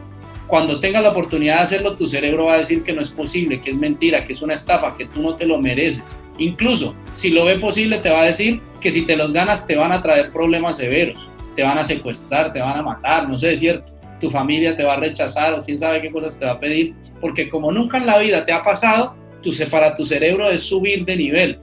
cuando 0.48 0.80
tengas 0.80 1.04
la 1.04 1.10
oportunidad 1.10 1.58
de 1.58 1.62
hacerlo, 1.62 1.96
tu 1.96 2.06
cerebro 2.06 2.46
va 2.46 2.54
a 2.54 2.58
decir 2.58 2.84
que 2.84 2.94
no 2.94 3.02
es 3.02 3.10
posible, 3.10 3.62
que 3.62 3.70
es 3.70 3.78
mentira, 3.78 4.26
que 4.26 4.34
es 4.34 4.42
una 4.42 4.54
estafa, 4.54 4.96
que 4.98 5.06
tú 5.06 5.22
no 5.22 5.36
te 5.36 5.46
lo 5.46 5.60
mereces. 5.60 6.20
Incluso, 6.38 6.96
si 7.14 7.32
lo 7.32 7.46
ve 7.46 7.58
posible, 7.60 8.00
te 8.00 8.10
va 8.10 8.22
a 8.22 8.26
decir 8.26 8.62
que 8.80 8.92
si 8.92 9.06
te 9.06 9.16
los 9.16 9.34
ganas 9.34 9.66
te 9.66 9.76
van 9.76 9.92
a 9.92 10.02
traer 10.02 10.32
problemas 10.32 10.78
severos, 10.78 11.28
te 11.56 11.64
van 11.64 11.78
a 11.78 11.84
secuestrar, 11.84 12.52
te 12.52 12.60
van 12.60 12.78
a 12.78 12.82
matar, 12.82 13.30
no 13.30 13.38
sé, 13.38 13.54
es 13.54 13.60
cierto. 13.60 13.94
Tu 14.20 14.30
familia 14.30 14.76
te 14.76 14.84
va 14.84 14.94
a 14.94 15.00
rechazar 15.00 15.54
o 15.54 15.64
quién 15.64 15.78
sabe 15.78 16.02
qué 16.02 16.12
cosas 16.12 16.38
te 16.38 16.46
va 16.46 16.52
a 16.52 16.60
pedir, 16.60 16.94
porque 17.22 17.50
como 17.50 17.72
nunca 17.72 17.98
en 17.98 18.06
la 18.06 18.18
vida 18.18 18.46
te 18.46 18.52
ha 18.52 18.64
pasado, 18.64 19.16
tu, 19.42 19.52
para 19.70 19.96
tu 19.96 20.06
cerebro 20.06 20.50
es 20.50 20.64
subir 20.64 21.06
de 21.06 21.16
nivel 21.16 21.60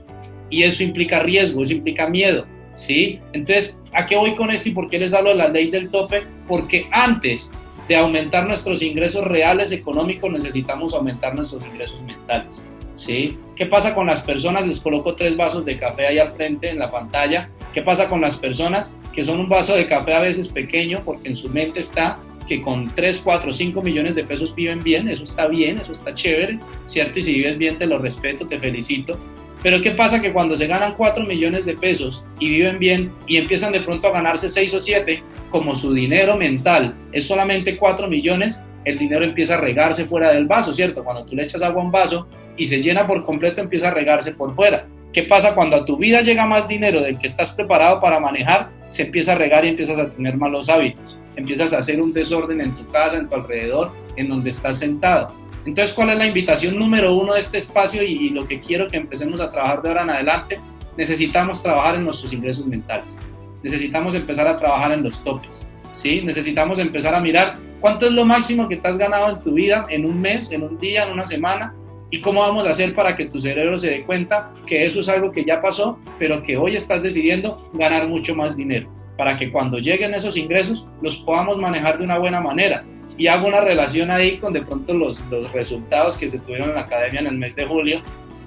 y 0.49 0.63
eso 0.63 0.83
implica 0.83 1.19
riesgo, 1.19 1.63
eso 1.63 1.73
implica 1.73 2.07
miedo, 2.07 2.45
¿sí? 2.75 3.19
Entonces, 3.33 3.81
¿a 3.93 4.05
qué 4.05 4.15
voy 4.15 4.35
con 4.35 4.51
esto 4.51 4.69
y 4.69 4.73
por 4.73 4.89
qué 4.89 4.99
les 4.99 5.13
hablo 5.13 5.29
de 5.29 5.35
la 5.35 5.47
ley 5.47 5.71
del 5.71 5.89
tope? 5.89 6.23
Porque 6.47 6.87
antes 6.91 7.51
de 7.91 7.97
aumentar 7.97 8.47
nuestros 8.47 8.81
ingresos 8.81 9.25
reales 9.25 9.73
económicos, 9.73 10.31
necesitamos 10.31 10.93
aumentar 10.93 11.35
nuestros 11.35 11.65
ingresos 11.65 12.01
mentales. 12.03 12.65
¿Sí? 12.93 13.37
¿Qué 13.53 13.65
pasa 13.65 13.93
con 13.93 14.07
las 14.07 14.21
personas? 14.21 14.65
Les 14.65 14.79
coloco 14.79 15.13
tres 15.13 15.35
vasos 15.35 15.65
de 15.65 15.77
café 15.77 16.07
ahí 16.07 16.17
al 16.17 16.31
frente 16.31 16.69
en 16.69 16.79
la 16.79 16.89
pantalla. 16.89 17.49
¿Qué 17.73 17.81
pasa 17.81 18.07
con 18.07 18.21
las 18.21 18.37
personas 18.37 18.95
que 19.11 19.25
son 19.25 19.41
un 19.41 19.49
vaso 19.49 19.75
de 19.75 19.89
café 19.89 20.13
a 20.13 20.21
veces 20.21 20.47
pequeño 20.47 21.01
porque 21.03 21.27
en 21.27 21.35
su 21.35 21.49
mente 21.49 21.81
está 21.81 22.17
que 22.47 22.61
con 22.61 22.95
3, 22.95 23.19
4, 23.25 23.51
5 23.51 23.81
millones 23.81 24.15
de 24.15 24.23
pesos 24.23 24.55
viven 24.55 24.81
bien? 24.81 25.09
Eso 25.09 25.25
está 25.25 25.47
bien, 25.47 25.77
eso 25.77 25.91
está 25.91 26.15
chévere, 26.15 26.61
¿cierto? 26.85 27.19
Y 27.19 27.23
si 27.23 27.33
vives 27.33 27.57
bien 27.57 27.77
te 27.77 27.87
lo 27.87 27.97
respeto, 27.97 28.47
te 28.47 28.57
felicito. 28.57 29.19
Pero 29.63 29.81
¿qué 29.81 29.91
pasa? 29.91 30.21
Que 30.21 30.33
cuando 30.33 30.57
se 30.57 30.67
ganan 30.67 30.95
4 30.95 31.23
millones 31.25 31.65
de 31.65 31.75
pesos 31.75 32.23
y 32.39 32.49
viven 32.49 32.79
bien 32.79 33.11
y 33.27 33.37
empiezan 33.37 33.71
de 33.71 33.81
pronto 33.81 34.07
a 34.07 34.11
ganarse 34.11 34.49
6 34.49 34.73
o 34.73 34.79
7, 34.79 35.23
como 35.51 35.75
su 35.75 35.93
dinero 35.93 36.35
mental 36.35 36.95
es 37.11 37.27
solamente 37.27 37.77
4 37.77 38.07
millones, 38.07 38.61
el 38.85 38.97
dinero 38.97 39.23
empieza 39.23 39.55
a 39.55 39.61
regarse 39.61 40.05
fuera 40.05 40.33
del 40.33 40.47
vaso, 40.47 40.73
¿cierto? 40.73 41.03
Cuando 41.03 41.25
tú 41.25 41.35
le 41.35 41.43
echas 41.43 41.61
agua 41.61 41.81
a 41.81 41.85
un 41.85 41.91
vaso 41.91 42.27
y 42.57 42.67
se 42.67 42.81
llena 42.81 43.05
por 43.05 43.23
completo, 43.23 43.61
empieza 43.61 43.89
a 43.89 43.91
regarse 43.91 44.31
por 44.31 44.55
fuera. 44.55 44.87
¿Qué 45.13 45.23
pasa 45.23 45.53
cuando 45.53 45.75
a 45.75 45.85
tu 45.85 45.97
vida 45.97 46.21
llega 46.21 46.45
más 46.45 46.67
dinero 46.67 47.01
del 47.01 47.19
que 47.19 47.27
estás 47.27 47.51
preparado 47.51 47.99
para 47.99 48.19
manejar? 48.19 48.69
Se 48.89 49.03
empieza 49.03 49.33
a 49.33 49.35
regar 49.35 49.65
y 49.65 49.69
empiezas 49.69 49.99
a 49.99 50.09
tener 50.09 50.37
malos 50.37 50.69
hábitos. 50.69 51.17
Empiezas 51.35 51.73
a 51.73 51.79
hacer 51.79 52.01
un 52.01 52.13
desorden 52.13 52.61
en 52.61 52.73
tu 52.73 52.89
casa, 52.91 53.17
en 53.17 53.27
tu 53.27 53.35
alrededor, 53.35 53.91
en 54.15 54.29
donde 54.29 54.49
estás 54.49 54.79
sentado. 54.79 55.33
Entonces, 55.65 55.95
¿cuál 55.95 56.09
es 56.09 56.17
la 56.17 56.25
invitación 56.25 56.77
número 56.77 57.13
uno 57.13 57.33
de 57.33 57.39
este 57.39 57.57
espacio 57.59 58.01
y, 58.03 58.29
lo 58.29 58.47
que 58.47 58.59
quiero 58.59 58.87
que 58.87 58.97
empecemos 58.97 59.39
a 59.39 59.49
trabajar 59.49 59.81
de 59.81 59.89
ahora 59.89 60.03
en 60.03 60.09
adelante? 60.09 60.59
Necesitamos 60.97 61.61
trabajar 61.61 61.95
en 61.95 62.05
nuestros 62.05 62.33
ingresos 62.33 62.65
mentales. 62.65 63.15
Necesitamos 63.61 64.15
empezar 64.15 64.47
a 64.47 64.55
trabajar 64.55 64.91
en 64.91 65.03
los 65.03 65.23
topes. 65.23 65.61
¿sí? 65.91 66.21
Necesitamos 66.21 66.79
empezar 66.79 67.13
a 67.13 67.19
mirar 67.19 67.55
cuánto 67.79 68.07
es 68.07 68.11
lo 68.11 68.25
máximo 68.25 68.67
que 68.67 68.77
te 68.77 68.87
has 68.87 68.97
ganado 68.97 69.29
en 69.29 69.39
tu 69.39 69.53
vida, 69.53 69.85
en 69.89 70.05
un 70.05 70.19
mes, 70.19 70.51
en 70.51 70.63
un 70.63 70.79
día, 70.79 71.05
en 71.05 71.13
una 71.13 71.27
semana, 71.27 71.75
y 72.09 72.19
cómo 72.19 72.41
vamos 72.41 72.65
a 72.65 72.71
hacer 72.71 72.93
para 72.93 73.15
que 73.15 73.25
tu 73.25 73.39
cerebro 73.39 73.77
se 73.77 73.89
dé 73.89 74.03
cuenta 74.03 74.51
que 74.65 74.85
eso 74.85 74.99
es 74.99 75.07
algo 75.09 75.31
que 75.31 75.45
ya 75.45 75.61
pasó, 75.61 75.97
pero 76.19 76.43
que 76.43 76.57
hoy 76.57 76.75
estás 76.75 77.01
decidiendo 77.01 77.69
ganar 77.73 78.07
mucho 78.07 78.35
más 78.35 78.57
dinero, 78.57 78.89
para 79.17 79.37
que 79.37 79.49
cuando 79.49 79.77
lleguen 79.77 80.13
esos 80.13 80.35
ingresos 80.35 80.89
los 81.01 81.17
podamos 81.17 81.57
manejar 81.57 81.97
de 81.97 82.03
una 82.03 82.17
buena 82.17 82.41
manera 82.41 82.83
y 83.21 83.27
hago 83.27 83.47
una 83.47 83.61
relación 83.61 84.09
ahí 84.09 84.37
con 84.37 84.51
de 84.51 84.63
pronto 84.63 84.95
los, 84.95 85.23
los 85.29 85.51
resultados 85.51 86.17
que 86.17 86.27
se 86.27 86.39
tuvieron 86.39 86.69
en 86.69 86.75
la 86.75 86.81
academia 86.81 87.19
en 87.19 87.27
el 87.27 87.37
mes 87.37 87.55
de 87.55 87.67
julio. 87.67 88.01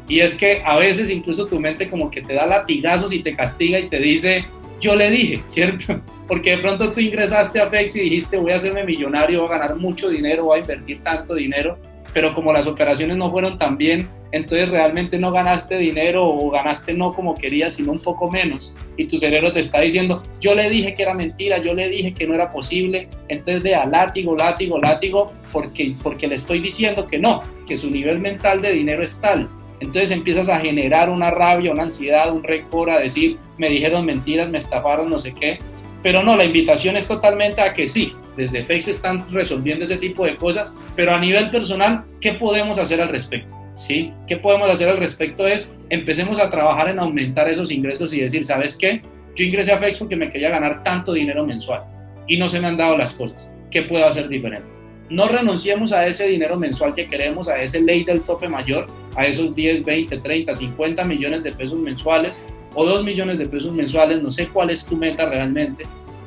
Y 0.09 0.19
es 0.19 0.35
que 0.35 0.62
a 0.64 0.76
veces 0.76 1.11
incluso 1.11 1.47
tu 1.47 1.61
mente 1.61 1.88
como 1.88 2.11
que 2.11 2.23
te 2.23 2.35
da 2.35 2.45
latigazos 2.45 3.12
y 3.12 3.23
te 3.23 3.37
castiga 3.37 3.78
y 3.78 3.88
te 3.88 4.00
dice, 4.00 4.47
yo 4.81 4.97
le 4.97 5.11
dije, 5.11 5.43
¿cierto? 5.45 6.00
Porque 6.26 6.57
de 6.57 6.59
pronto 6.59 6.93
tú 6.93 6.99
ingresaste 6.99 7.61
a 7.61 7.71
FEX 7.71 7.95
y 7.95 8.00
dijiste, 8.00 8.37
voy 8.37 8.50
a 8.50 8.57
hacerme 8.57 8.83
millonario, 8.83 9.43
voy 9.43 9.54
a 9.54 9.59
ganar 9.59 9.76
mucho 9.76 10.09
dinero, 10.09 10.47
voy 10.47 10.59
a 10.59 10.62
invertir 10.62 11.00
tanto 11.04 11.37
dinero. 11.37 11.78
Pero 12.14 12.33
como 12.33 12.52
las 12.52 12.68
operaciones 12.68 13.16
no 13.16 13.30
fueron 13.30 13.59
tan 13.59 13.76
bien, 13.76 14.09
entonces 14.30 14.71
realmente 14.71 15.18
no 15.18 15.33
ganaste 15.33 15.76
dinero 15.76 16.26
o 16.26 16.49
ganaste 16.49 16.94
no 16.94 17.12
como 17.12 17.35
querías, 17.35 17.75
sino 17.75 17.92
un 17.92 17.99
poco 17.99 18.30
menos. 18.30 18.76
Y 18.97 19.06
tu 19.06 19.18
cerebro 19.18 19.52
te 19.52 19.61
está 19.61 19.80
diciendo, 19.80 20.23
yo 20.40 20.54
le 20.54 20.71
dije 20.71 20.94
que 20.94 21.02
era 21.02 21.12
mentira, 21.12 21.59
yo 21.59 21.75
le 21.75 21.88
dije 21.88 22.14
que 22.14 22.26
no 22.26 22.35
era 22.35 22.50
posible, 22.50 23.09
entonces 23.28 23.64
de 23.64 23.75
a 23.75 23.85
látigo, 23.85 24.37
látigo, 24.37 24.78
látigo, 24.78 25.33
porque, 25.52 25.92
porque 26.02 26.28
le 26.28 26.37
estoy 26.37 26.61
diciendo 26.61 27.06
que 27.09 27.18
no, 27.18 27.42
que 27.66 27.76
su 27.76 27.90
nivel 27.90 28.21
mental 28.21 28.62
de 28.62 28.73
dinero 28.73 29.02
es 29.02 29.21
tal. 29.21 29.49
Entonces 29.80 30.12
empiezas 30.12 30.49
a 30.49 30.61
generar 30.61 31.11
una 31.11 31.33
rabia, 31.33 31.73
una 31.73 31.83
ansiedad, 31.83 32.33
un 32.33 32.44
récord, 32.44 32.90
a 32.90 33.00
decir, 33.00 33.38
me 33.59 33.68
dijeron 33.68 34.06
mentiras, 34.06 34.49
me 34.49 34.59
estafaron, 34.59 35.11
no 35.11 35.18
sé 35.18 35.35
qué. 35.35 35.59
Pero 36.02 36.23
no, 36.23 36.37
la 36.37 36.44
invitación 36.44 36.97
es 36.97 37.09
totalmente 37.09 37.61
a 37.61 37.75
que 37.75 37.87
sí, 37.87 38.14
desde 38.37 38.64
FEX 38.64 38.88
están 38.88 39.31
resolviendo 39.31 39.85
ese 39.85 39.97
tipo 39.97 40.25
de 40.25 40.37
cosas, 40.37 40.75
pero 40.97 41.14
a 41.14 41.21
nivel 41.21 41.50
personal, 41.50 42.05
¿qué 42.21 42.33
podemos 42.33 42.79
hacer 42.79 43.00
al 43.00 43.09
respecto? 43.09 43.55
¿Sí? 43.76 44.12
¿Qué 44.26 44.37
podemos 44.37 44.71
hacer 44.71 44.88
al 44.88 44.99
respecto? 44.99 45.47
Es 45.47 45.76
empecemos 45.91 46.38
a 46.38 46.49
trabajar 46.49 46.88
en 46.88 46.99
aumentar 46.99 47.49
esos 47.49 47.71
ingresos 47.71 48.12
y 48.12 48.21
decir, 48.21 48.45
¿sabes 48.45 48.76
qué? 48.76 49.03
Yo 49.35 49.45
ingresé 49.45 49.73
a 49.73 49.79
FEX 49.79 49.99
porque 49.99 50.17
me 50.17 50.31
quería 50.31 50.50
ganar 50.50 50.83
tanto 50.85 51.12
dinero 51.12 51.45
mensual 51.45 51.83
y 52.26 52.38
no 52.38 52.49
se 52.49 52.61
me 52.61 52.69
han 52.69 52.76
dado 52.76 52.97
las 52.97 53.14
cosas. 53.14 53.49
¿Qué 53.71 53.83
puedo 53.83 54.07
hacer 54.07 54.29
diferente? 54.29 54.69
No 55.11 55.29
renunciemos 55.29 55.93
a 55.93 56.07
ese 56.07 56.29
dinero 56.29 56.57
mensual 56.57 56.95
que 56.95 57.09
queremos, 57.09 57.49
a 57.49 57.61
ese 57.61 57.83
ley 57.83 58.05
del 58.05 58.23
tope 58.23 58.49
mayor, 58.49 58.87
a 59.17 59.26
esos 59.26 59.55
10, 59.55 59.85
20, 59.85 60.19
30, 60.19 60.55
50 60.55 61.05
millones 61.05 61.43
de 61.43 61.53
pesos 61.53 61.79
mensuales 61.79 62.41
o 62.75 62.87
2 62.87 63.05
millones 63.05 63.38
de 63.38 63.47
pesos 63.47 63.73
mensuales, 63.73 64.23
no 64.23 64.31
sé 64.31 64.49
cuál 64.49 64.71
es 64.71 64.87
tu 64.87 64.97
meta 64.97 65.29
realmente, 65.29 65.85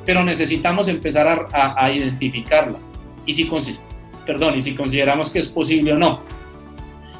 pero 0.08 0.24
necesitamos 0.24 0.88
empezar 0.88 1.48
a, 1.52 1.92
identificarla. 1.92 2.78
Y 3.26 3.34
si, 3.34 3.46
perdón, 4.24 4.56
y 4.56 4.62
si 4.62 4.74
consideramos 4.74 5.28
que 5.28 5.38
es 5.38 5.48
posible 5.48 5.92
o 5.92 5.98
no. 5.98 6.22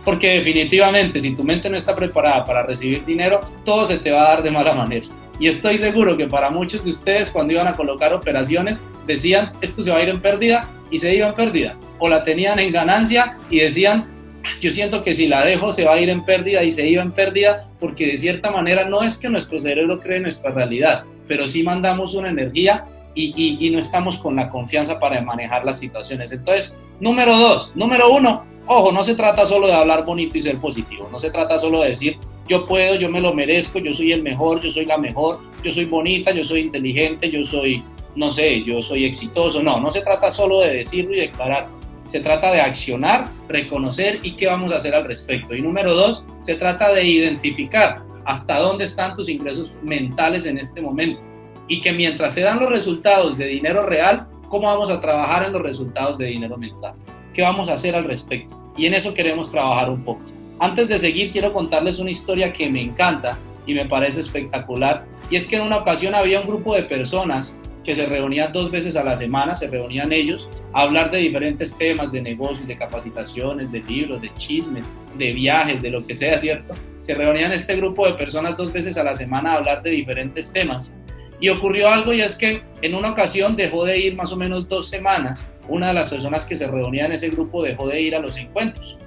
Porque 0.06 0.30
definitivamente, 0.30 1.20
si 1.20 1.34
tu 1.34 1.44
mente 1.44 1.68
no 1.68 1.76
está 1.76 1.94
preparada 1.94 2.46
para 2.46 2.62
recibir 2.62 3.04
dinero, 3.04 3.42
todo 3.62 3.84
se 3.84 3.98
te 3.98 4.10
va 4.10 4.22
a 4.22 4.28
dar 4.30 4.42
de 4.42 4.50
mala 4.50 4.72
manera. 4.72 5.06
Y 5.38 5.48
estoy 5.48 5.76
seguro 5.76 6.16
que 6.16 6.28
para 6.28 6.48
muchos 6.48 6.82
de 6.82 6.88
ustedes, 6.88 7.28
cuando 7.28 7.52
iban 7.52 7.66
a 7.66 7.74
colocar 7.74 8.14
operaciones, 8.14 8.88
decían, 9.06 9.52
esto 9.60 9.82
se 9.82 9.90
va 9.90 9.98
a 9.98 10.02
ir 10.02 10.08
en 10.08 10.22
pérdida 10.22 10.66
y 10.90 10.98
se 10.98 11.14
iba 11.14 11.28
en 11.28 11.34
pérdida. 11.34 11.76
O 11.98 12.08
la 12.08 12.24
tenían 12.24 12.58
en 12.58 12.72
ganancia 12.72 13.36
y 13.50 13.58
decían, 13.58 14.06
ah, 14.44 14.56
yo 14.62 14.70
siento 14.70 15.04
que 15.04 15.12
si 15.12 15.28
la 15.28 15.44
dejo 15.44 15.72
se 15.72 15.84
va 15.84 15.92
a 15.92 16.00
ir 16.00 16.08
en 16.08 16.24
pérdida 16.24 16.64
y 16.64 16.72
se 16.72 16.88
iba 16.88 17.02
en 17.02 17.12
pérdida, 17.12 17.68
porque 17.80 18.06
de 18.06 18.16
cierta 18.16 18.50
manera 18.50 18.88
no 18.88 19.02
es 19.02 19.18
que 19.18 19.28
nuestro 19.28 19.60
cerebro 19.60 20.00
cree 20.00 20.20
nuestra 20.20 20.52
realidad, 20.52 21.04
pero 21.28 21.46
sí 21.46 21.62
mandamos 21.62 22.14
una 22.14 22.30
energía 22.30 22.86
y, 23.14 23.70
no 23.72 23.78
estamos 23.78 24.16
con 24.18 24.36
la 24.36 24.48
confianza 24.48 24.98
para 24.98 25.20
manejar 25.20 25.64
las 25.64 25.78
situaciones. 25.78 26.32
Entonces, 26.32 26.76
número 27.00 27.36
dos, 27.36 27.72
número 27.74 28.12
uno, 28.12 28.44
ojo, 28.66 28.92
no 28.92 29.04
se 29.04 29.14
trata 29.14 29.44
solo 29.44 29.66
de 29.66 29.74
hablar 29.74 30.04
bonito 30.04 30.38
y 30.38 30.42
ser 30.42 30.58
positivo, 30.58 31.08
no 31.10 31.18
se 31.18 31.30
trata 31.30 31.58
solo 31.58 31.82
de 31.82 31.90
decir 31.90 32.18
yo 32.48 32.66
puedo, 32.66 32.94
yo 32.94 33.10
me 33.10 33.20
lo 33.20 33.34
merezco, 33.34 33.78
yo 33.78 33.92
soy 33.92 34.12
el 34.12 34.22
mejor, 34.22 34.60
yo 34.60 34.70
soy 34.70 34.86
la 34.86 34.96
mejor, 34.96 35.38
yo 35.62 35.70
soy 35.70 35.84
bonita, 35.84 36.32
yo 36.32 36.42
soy 36.42 36.60
inteligente, 36.60 37.30
yo 37.30 37.44
soy, 37.44 37.84
no 38.16 38.32
sé, 38.32 38.64
yo 38.64 38.80
soy 38.80 39.04
exitoso. 39.04 39.62
No, 39.62 39.78
no 39.78 39.90
se 39.90 40.00
trata 40.00 40.30
solo 40.30 40.60
de 40.60 40.72
decirlo 40.72 41.14
y 41.14 41.20
declararlo. 41.20 41.76
Se 42.06 42.20
trata 42.20 42.50
de 42.50 42.62
accionar, 42.62 43.28
reconocer 43.48 44.20
y 44.22 44.32
qué 44.32 44.46
vamos 44.46 44.72
a 44.72 44.76
hacer 44.76 44.94
al 44.94 45.04
respecto. 45.04 45.54
Y 45.54 45.60
número 45.60 45.94
dos, 45.94 46.26
se 46.40 46.54
trata 46.54 46.92
de 46.94 47.04
identificar 47.04 48.02
hasta 48.28 48.58
dónde 48.58 48.84
están 48.84 49.14
tus 49.14 49.30
ingresos 49.30 49.78
mentales 49.82 50.44
en 50.44 50.58
este 50.58 50.82
momento. 50.82 51.22
Y 51.66 51.80
que 51.80 51.92
mientras 51.92 52.34
se 52.34 52.42
dan 52.42 52.60
los 52.60 52.68
resultados 52.68 53.38
de 53.38 53.46
dinero 53.46 53.86
real, 53.86 54.26
¿cómo 54.50 54.66
vamos 54.66 54.90
a 54.90 55.00
trabajar 55.00 55.46
en 55.46 55.52
los 55.54 55.62
resultados 55.62 56.18
de 56.18 56.26
dinero 56.26 56.58
mental? 56.58 56.92
¿Qué 57.32 57.40
vamos 57.40 57.70
a 57.70 57.72
hacer 57.72 57.96
al 57.96 58.04
respecto? 58.04 58.54
Y 58.76 58.84
en 58.84 58.92
eso 58.92 59.14
queremos 59.14 59.50
trabajar 59.50 59.88
un 59.88 60.04
poco. 60.04 60.20
Antes 60.58 60.88
de 60.88 60.98
seguir, 60.98 61.30
quiero 61.30 61.54
contarles 61.54 61.98
una 62.00 62.10
historia 62.10 62.52
que 62.52 62.68
me 62.68 62.82
encanta 62.82 63.38
y 63.64 63.72
me 63.72 63.86
parece 63.86 64.20
espectacular. 64.20 65.06
Y 65.30 65.36
es 65.36 65.46
que 65.46 65.56
en 65.56 65.62
una 65.62 65.78
ocasión 65.78 66.14
había 66.14 66.42
un 66.42 66.48
grupo 66.48 66.74
de 66.74 66.82
personas 66.82 67.56
que 67.88 67.94
se 67.94 68.04
reunían 68.04 68.52
dos 68.52 68.70
veces 68.70 68.96
a 68.96 69.02
la 69.02 69.16
semana, 69.16 69.54
se 69.54 69.66
reunían 69.66 70.12
ellos 70.12 70.50
a 70.74 70.82
hablar 70.82 71.10
de 71.10 71.20
diferentes 71.20 71.74
temas, 71.78 72.12
de 72.12 72.20
negocios, 72.20 72.68
de 72.68 72.76
capacitaciones, 72.76 73.72
de 73.72 73.80
libros, 73.80 74.20
de 74.20 74.30
chismes, 74.34 74.84
de 75.16 75.32
viajes, 75.32 75.80
de 75.80 75.88
lo 75.88 76.06
que 76.06 76.14
sea, 76.14 76.38
¿cierto? 76.38 76.74
Se 77.00 77.14
reunían 77.14 77.50
este 77.50 77.76
grupo 77.76 78.06
de 78.06 78.12
personas 78.12 78.58
dos 78.58 78.74
veces 78.74 78.98
a 78.98 79.04
la 79.04 79.14
semana 79.14 79.52
a 79.52 79.56
hablar 79.56 79.82
de 79.82 79.88
diferentes 79.88 80.52
temas. 80.52 80.94
Y 81.40 81.48
ocurrió 81.48 81.88
algo 81.88 82.12
y 82.12 82.20
es 82.20 82.36
que 82.36 82.60
en 82.82 82.94
una 82.94 83.12
ocasión 83.12 83.56
dejó 83.56 83.86
de 83.86 83.98
ir 83.98 84.16
más 84.16 84.34
o 84.34 84.36
menos 84.36 84.68
dos 84.68 84.90
semanas. 84.90 85.46
Una 85.66 85.86
de 85.86 85.94
las 85.94 86.10
personas 86.10 86.44
que 86.44 86.56
se 86.56 86.66
reunía 86.66 87.06
en 87.06 87.12
ese 87.12 87.30
grupo 87.30 87.62
dejó 87.62 87.88
de 87.88 88.02
ir 88.02 88.14
a 88.14 88.18
los 88.18 88.36
encuentros. 88.36 88.98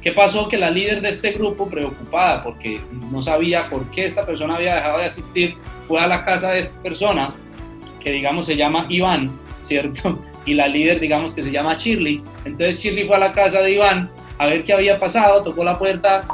¿Qué 0.00 0.12
pasó? 0.12 0.48
Que 0.48 0.58
la 0.58 0.70
líder 0.70 1.00
de 1.00 1.08
este 1.08 1.32
grupo, 1.32 1.68
preocupada 1.68 2.44
porque 2.44 2.80
no 3.10 3.20
sabía 3.20 3.68
por 3.68 3.90
qué 3.90 4.04
esta 4.04 4.24
persona 4.24 4.54
había 4.54 4.76
dejado 4.76 4.98
de 4.98 5.06
asistir, 5.06 5.56
fue 5.88 6.00
a 6.00 6.06
la 6.06 6.24
casa 6.24 6.52
de 6.52 6.60
esta 6.60 6.80
persona 6.80 7.34
que 8.08 8.14
digamos 8.14 8.46
se 8.46 8.56
llama 8.56 8.86
Iván, 8.88 9.32
¿cierto? 9.60 10.18
Y 10.46 10.54
la 10.54 10.66
líder 10.66 10.98
digamos 10.98 11.34
que 11.34 11.42
se 11.42 11.50
llama 11.50 11.74
Shirley. 11.74 12.22
Entonces 12.46 12.82
Shirley 12.82 13.04
fue 13.04 13.16
a 13.16 13.18
la 13.18 13.32
casa 13.32 13.60
de 13.60 13.72
Iván 13.72 14.10
a 14.38 14.46
ver 14.46 14.64
qué 14.64 14.72
había 14.72 14.98
pasado, 14.98 15.42
tocó 15.42 15.62
la 15.62 15.78
puerta, 15.78 16.26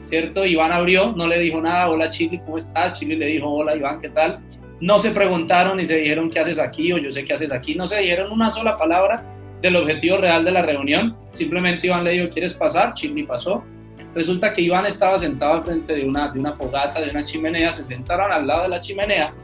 ¿cierto? 0.00 0.46
Iván 0.46 0.72
abrió, 0.72 1.12
no 1.14 1.26
le 1.26 1.38
dijo 1.38 1.60
nada, 1.60 1.90
hola 1.90 2.06
Shirley, 2.06 2.40
¿cómo 2.40 2.56
estás? 2.56 2.98
Shirley 2.98 3.18
le 3.18 3.26
dijo, 3.26 3.50
hola 3.50 3.76
Iván, 3.76 4.00
¿qué 4.00 4.08
tal? 4.08 4.38
No 4.80 4.98
se 4.98 5.10
preguntaron 5.10 5.76
ni 5.76 5.84
se 5.84 5.96
dijeron 5.96 6.30
qué 6.30 6.40
haces 6.40 6.58
aquí 6.58 6.90
o 6.90 6.96
yo 6.96 7.10
sé 7.10 7.22
qué 7.22 7.34
haces 7.34 7.52
aquí, 7.52 7.74
no 7.74 7.86
se 7.86 8.00
dijeron 8.00 8.32
una 8.32 8.48
sola 8.48 8.78
palabra 8.78 9.22
del 9.60 9.76
objetivo 9.76 10.16
real 10.16 10.42
de 10.42 10.52
la 10.52 10.62
reunión, 10.62 11.18
simplemente 11.32 11.86
Iván 11.88 12.04
le 12.04 12.12
dijo, 12.12 12.30
¿quieres 12.30 12.54
pasar? 12.54 12.94
Shirley 12.94 13.24
pasó. 13.24 13.62
Resulta 14.14 14.54
que 14.54 14.62
Iván 14.62 14.86
estaba 14.86 15.18
sentado 15.18 15.62
frente 15.64 15.92
de 15.92 16.04
una, 16.06 16.32
de 16.32 16.40
una 16.40 16.54
fogata, 16.54 16.98
de 16.98 17.10
una 17.10 17.26
chimenea, 17.26 17.70
se 17.72 17.84
sentaron 17.84 18.32
al 18.32 18.46
lado 18.46 18.62
de 18.62 18.68
la 18.70 18.80
chimenea 18.80 19.34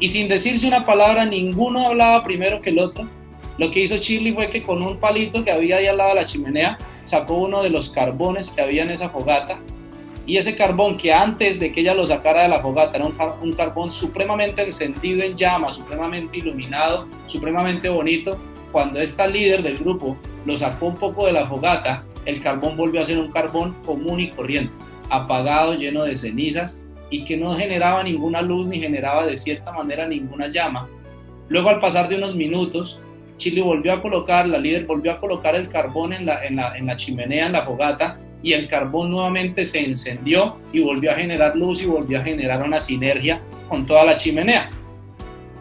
y 0.00 0.08
sin 0.08 0.28
decirse 0.28 0.66
una 0.66 0.86
palabra, 0.86 1.26
ninguno 1.26 1.86
hablaba 1.86 2.24
primero 2.24 2.62
que 2.62 2.70
el 2.70 2.78
otro. 2.78 3.06
Lo 3.58 3.70
que 3.70 3.80
hizo 3.80 3.96
Shirley 3.96 4.32
fue 4.32 4.48
que 4.48 4.62
con 4.62 4.82
un 4.82 4.96
palito 4.96 5.44
que 5.44 5.50
había 5.50 5.76
ahí 5.76 5.86
al 5.86 5.98
lado 5.98 6.14
de 6.14 6.20
la 6.22 6.24
chimenea, 6.24 6.78
sacó 7.04 7.34
uno 7.34 7.62
de 7.62 7.68
los 7.68 7.90
carbones 7.90 8.50
que 8.50 8.62
había 8.62 8.82
en 8.82 8.90
esa 8.90 9.10
fogata. 9.10 9.60
Y 10.24 10.38
ese 10.38 10.56
carbón 10.56 10.96
que 10.96 11.12
antes 11.12 11.60
de 11.60 11.70
que 11.70 11.80
ella 11.80 11.94
lo 11.94 12.06
sacara 12.06 12.42
de 12.42 12.48
la 12.48 12.60
fogata 12.60 12.96
era 12.96 13.06
un, 13.06 13.52
carbón 13.52 13.90
supremamente 13.90 14.62
encendido 14.62 15.22
en 15.22 15.36
llama, 15.36 15.70
supremamente 15.70 16.38
iluminado, 16.38 17.06
supremamente 17.26 17.90
bonito. 17.90 18.38
Cuando 18.72 19.00
esta 19.00 19.26
líder 19.26 19.62
del 19.62 19.76
grupo 19.76 20.16
lo 20.46 20.56
sacó 20.56 20.86
un 20.86 20.96
poco 20.96 21.26
de 21.26 21.32
la 21.32 21.46
fogata, 21.46 22.04
el 22.24 22.40
carbón 22.40 22.76
volvió 22.76 23.02
a 23.02 23.04
ser 23.04 23.18
un 23.18 23.32
carbón 23.32 23.74
común 23.84 24.20
y 24.20 24.28
corriente, 24.28 24.72
apagado, 25.10 25.74
lleno 25.74 26.04
de 26.04 26.16
cenizas 26.16 26.80
y 27.10 27.24
que 27.24 27.36
no 27.36 27.54
generaba 27.54 28.02
ninguna 28.02 28.40
luz 28.40 28.66
ni 28.66 28.80
generaba 28.80 29.26
de 29.26 29.36
cierta 29.36 29.72
manera 29.72 30.06
ninguna 30.06 30.48
llama. 30.48 30.88
Luego 31.48 31.68
al 31.68 31.80
pasar 31.80 32.08
de 32.08 32.16
unos 32.16 32.34
minutos, 32.34 33.00
Chile 33.36 33.60
volvió 33.60 33.92
a 33.92 34.02
colocar, 34.02 34.46
la 34.48 34.58
líder 34.58 34.86
volvió 34.86 35.12
a 35.12 35.20
colocar 35.20 35.56
el 35.56 35.68
carbón 35.68 36.12
en 36.12 36.26
la, 36.26 36.44
en 36.44 36.56
la, 36.56 36.76
en 36.76 36.86
la 36.86 36.96
chimenea, 36.96 37.46
en 37.46 37.52
la 37.52 37.62
fogata, 37.62 38.18
y 38.42 38.52
el 38.52 38.68
carbón 38.68 39.10
nuevamente 39.10 39.64
se 39.64 39.84
encendió 39.84 40.56
y 40.72 40.80
volvió 40.80 41.10
a 41.10 41.14
generar 41.14 41.56
luz 41.56 41.82
y 41.82 41.86
volvió 41.86 42.20
a 42.20 42.22
generar 42.22 42.62
una 42.62 42.80
sinergia 42.80 43.42
con 43.68 43.84
toda 43.84 44.04
la 44.04 44.16
chimenea. 44.16 44.70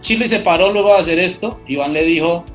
Chile 0.01 0.27
se 0.27 0.39
paró 0.39 0.71
luego 0.71 0.93
de 0.93 0.99
hacer 0.99 1.19
esto, 1.19 1.59
Iván 1.67 1.93
le 1.93 2.03
dijo, 2.03 2.45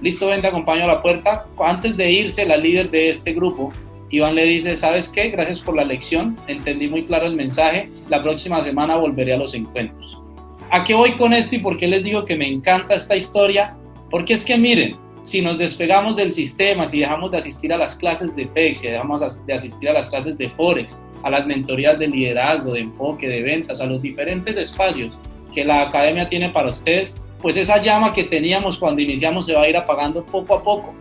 listo, 0.00 0.26
ven, 0.26 0.42
te 0.42 0.48
acompaño 0.48 0.84
a 0.84 0.88
la 0.88 1.02
puerta. 1.02 1.46
Antes 1.58 1.96
de 1.96 2.10
irse, 2.10 2.46
la 2.46 2.56
líder 2.56 2.90
de 2.90 3.08
este 3.08 3.32
grupo 3.32 3.72
Iván 4.14 4.36
le 4.36 4.44
dice, 4.44 4.76
¿sabes 4.76 5.08
qué? 5.08 5.30
Gracias 5.30 5.60
por 5.60 5.74
la 5.74 5.84
lección, 5.84 6.38
entendí 6.46 6.88
muy 6.88 7.04
claro 7.04 7.26
el 7.26 7.34
mensaje, 7.34 7.88
la 8.08 8.22
próxima 8.22 8.60
semana 8.60 8.96
volveré 8.96 9.34
a 9.34 9.36
los 9.36 9.54
encuentros. 9.54 10.18
¿A 10.70 10.84
qué 10.84 10.94
voy 10.94 11.12
con 11.12 11.32
esto 11.32 11.56
y 11.56 11.58
por 11.58 11.78
qué 11.78 11.88
les 11.88 12.04
digo 12.04 12.24
que 12.24 12.36
me 12.36 12.46
encanta 12.46 12.94
esta 12.94 13.16
historia? 13.16 13.76
Porque 14.10 14.34
es 14.34 14.44
que 14.44 14.56
miren, 14.56 14.96
si 15.22 15.42
nos 15.42 15.58
despegamos 15.58 16.14
del 16.14 16.30
sistema, 16.30 16.86
si 16.86 17.00
dejamos 17.00 17.32
de 17.32 17.38
asistir 17.38 17.72
a 17.72 17.76
las 17.76 17.96
clases 17.96 18.36
de 18.36 18.46
FEX, 18.46 18.80
si 18.80 18.88
dejamos 18.88 19.46
de 19.46 19.54
asistir 19.54 19.88
a 19.88 19.94
las 19.94 20.08
clases 20.08 20.38
de 20.38 20.48
Forex, 20.48 21.02
a 21.22 21.30
las 21.30 21.46
mentorías 21.46 21.98
de 21.98 22.06
liderazgo, 22.06 22.74
de 22.74 22.80
enfoque, 22.80 23.26
de 23.26 23.42
ventas, 23.42 23.80
a 23.80 23.86
los 23.86 24.00
diferentes 24.00 24.56
espacios 24.56 25.18
que 25.52 25.64
la 25.64 25.82
academia 25.82 26.28
tiene 26.28 26.50
para 26.50 26.70
ustedes, 26.70 27.16
pues 27.42 27.56
esa 27.56 27.80
llama 27.80 28.12
que 28.12 28.24
teníamos 28.24 28.78
cuando 28.78 29.02
iniciamos 29.02 29.46
se 29.46 29.54
va 29.54 29.62
a 29.62 29.68
ir 29.68 29.76
apagando 29.76 30.24
poco 30.24 30.54
a 30.54 30.62
poco 30.62 30.94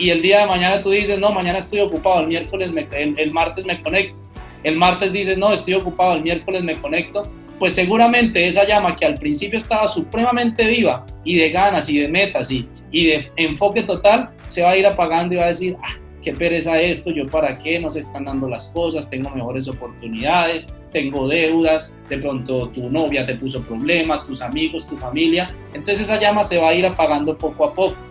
y 0.00 0.08
el 0.08 0.22
día 0.22 0.40
de 0.40 0.46
mañana 0.46 0.82
tú 0.82 0.90
dices, 0.90 1.18
no, 1.18 1.30
mañana 1.30 1.58
estoy 1.58 1.80
ocupado, 1.80 2.22
el 2.22 2.28
miércoles, 2.28 2.72
me, 2.72 2.88
el, 2.92 3.32
martes 3.32 3.66
me 3.66 3.80
conecto, 3.82 4.18
el 4.64 4.76
martes 4.76 5.12
dices, 5.12 5.36
no, 5.36 5.52
estoy 5.52 5.74
ocupado, 5.74 6.14
el 6.14 6.22
miércoles 6.22 6.64
me 6.64 6.74
conecto, 6.76 7.22
pues 7.58 7.74
seguramente 7.74 8.48
esa 8.48 8.66
llama 8.66 8.96
que 8.96 9.04
al 9.04 9.14
principio 9.14 9.58
estaba 9.58 9.86
supremamente 9.86 10.66
viva 10.66 11.04
y 11.22 11.36
de 11.36 11.50
ganas 11.50 11.90
y 11.90 11.98
de 11.98 12.08
metas 12.08 12.50
y, 12.50 12.66
y 12.90 13.08
de 13.08 13.26
enfoque 13.36 13.82
total, 13.82 14.30
se 14.46 14.62
va 14.62 14.70
a 14.70 14.76
ir 14.78 14.86
apagando 14.86 15.34
y 15.34 15.36
va 15.36 15.44
a 15.44 15.48
decir, 15.48 15.76
ah, 15.82 15.98
qué 16.22 16.32
pereza 16.32 16.80
esto, 16.80 17.10
yo 17.10 17.26
para 17.26 17.58
qué, 17.58 17.78
no 17.78 17.90
se 17.90 18.00
están 18.00 18.24
dando 18.24 18.48
las 18.48 18.68
cosas, 18.68 19.10
tengo 19.10 19.28
mejores 19.28 19.68
oportunidades, 19.68 20.66
tengo 20.92 21.28
deudas, 21.28 21.94
de 22.08 22.16
pronto 22.16 22.70
tu 22.70 22.88
novia 22.88 23.26
te 23.26 23.34
puso 23.34 23.62
problemas, 23.62 24.26
tus 24.26 24.40
amigos, 24.40 24.88
tu 24.88 24.96
familia, 24.96 25.54
entonces 25.74 26.00
esa 26.00 26.18
llama 26.18 26.42
se 26.42 26.56
va 26.56 26.70
a 26.70 26.74
ir 26.74 26.86
apagando 26.86 27.36
poco 27.36 27.64
a 27.66 27.74
poco. 27.74 28.09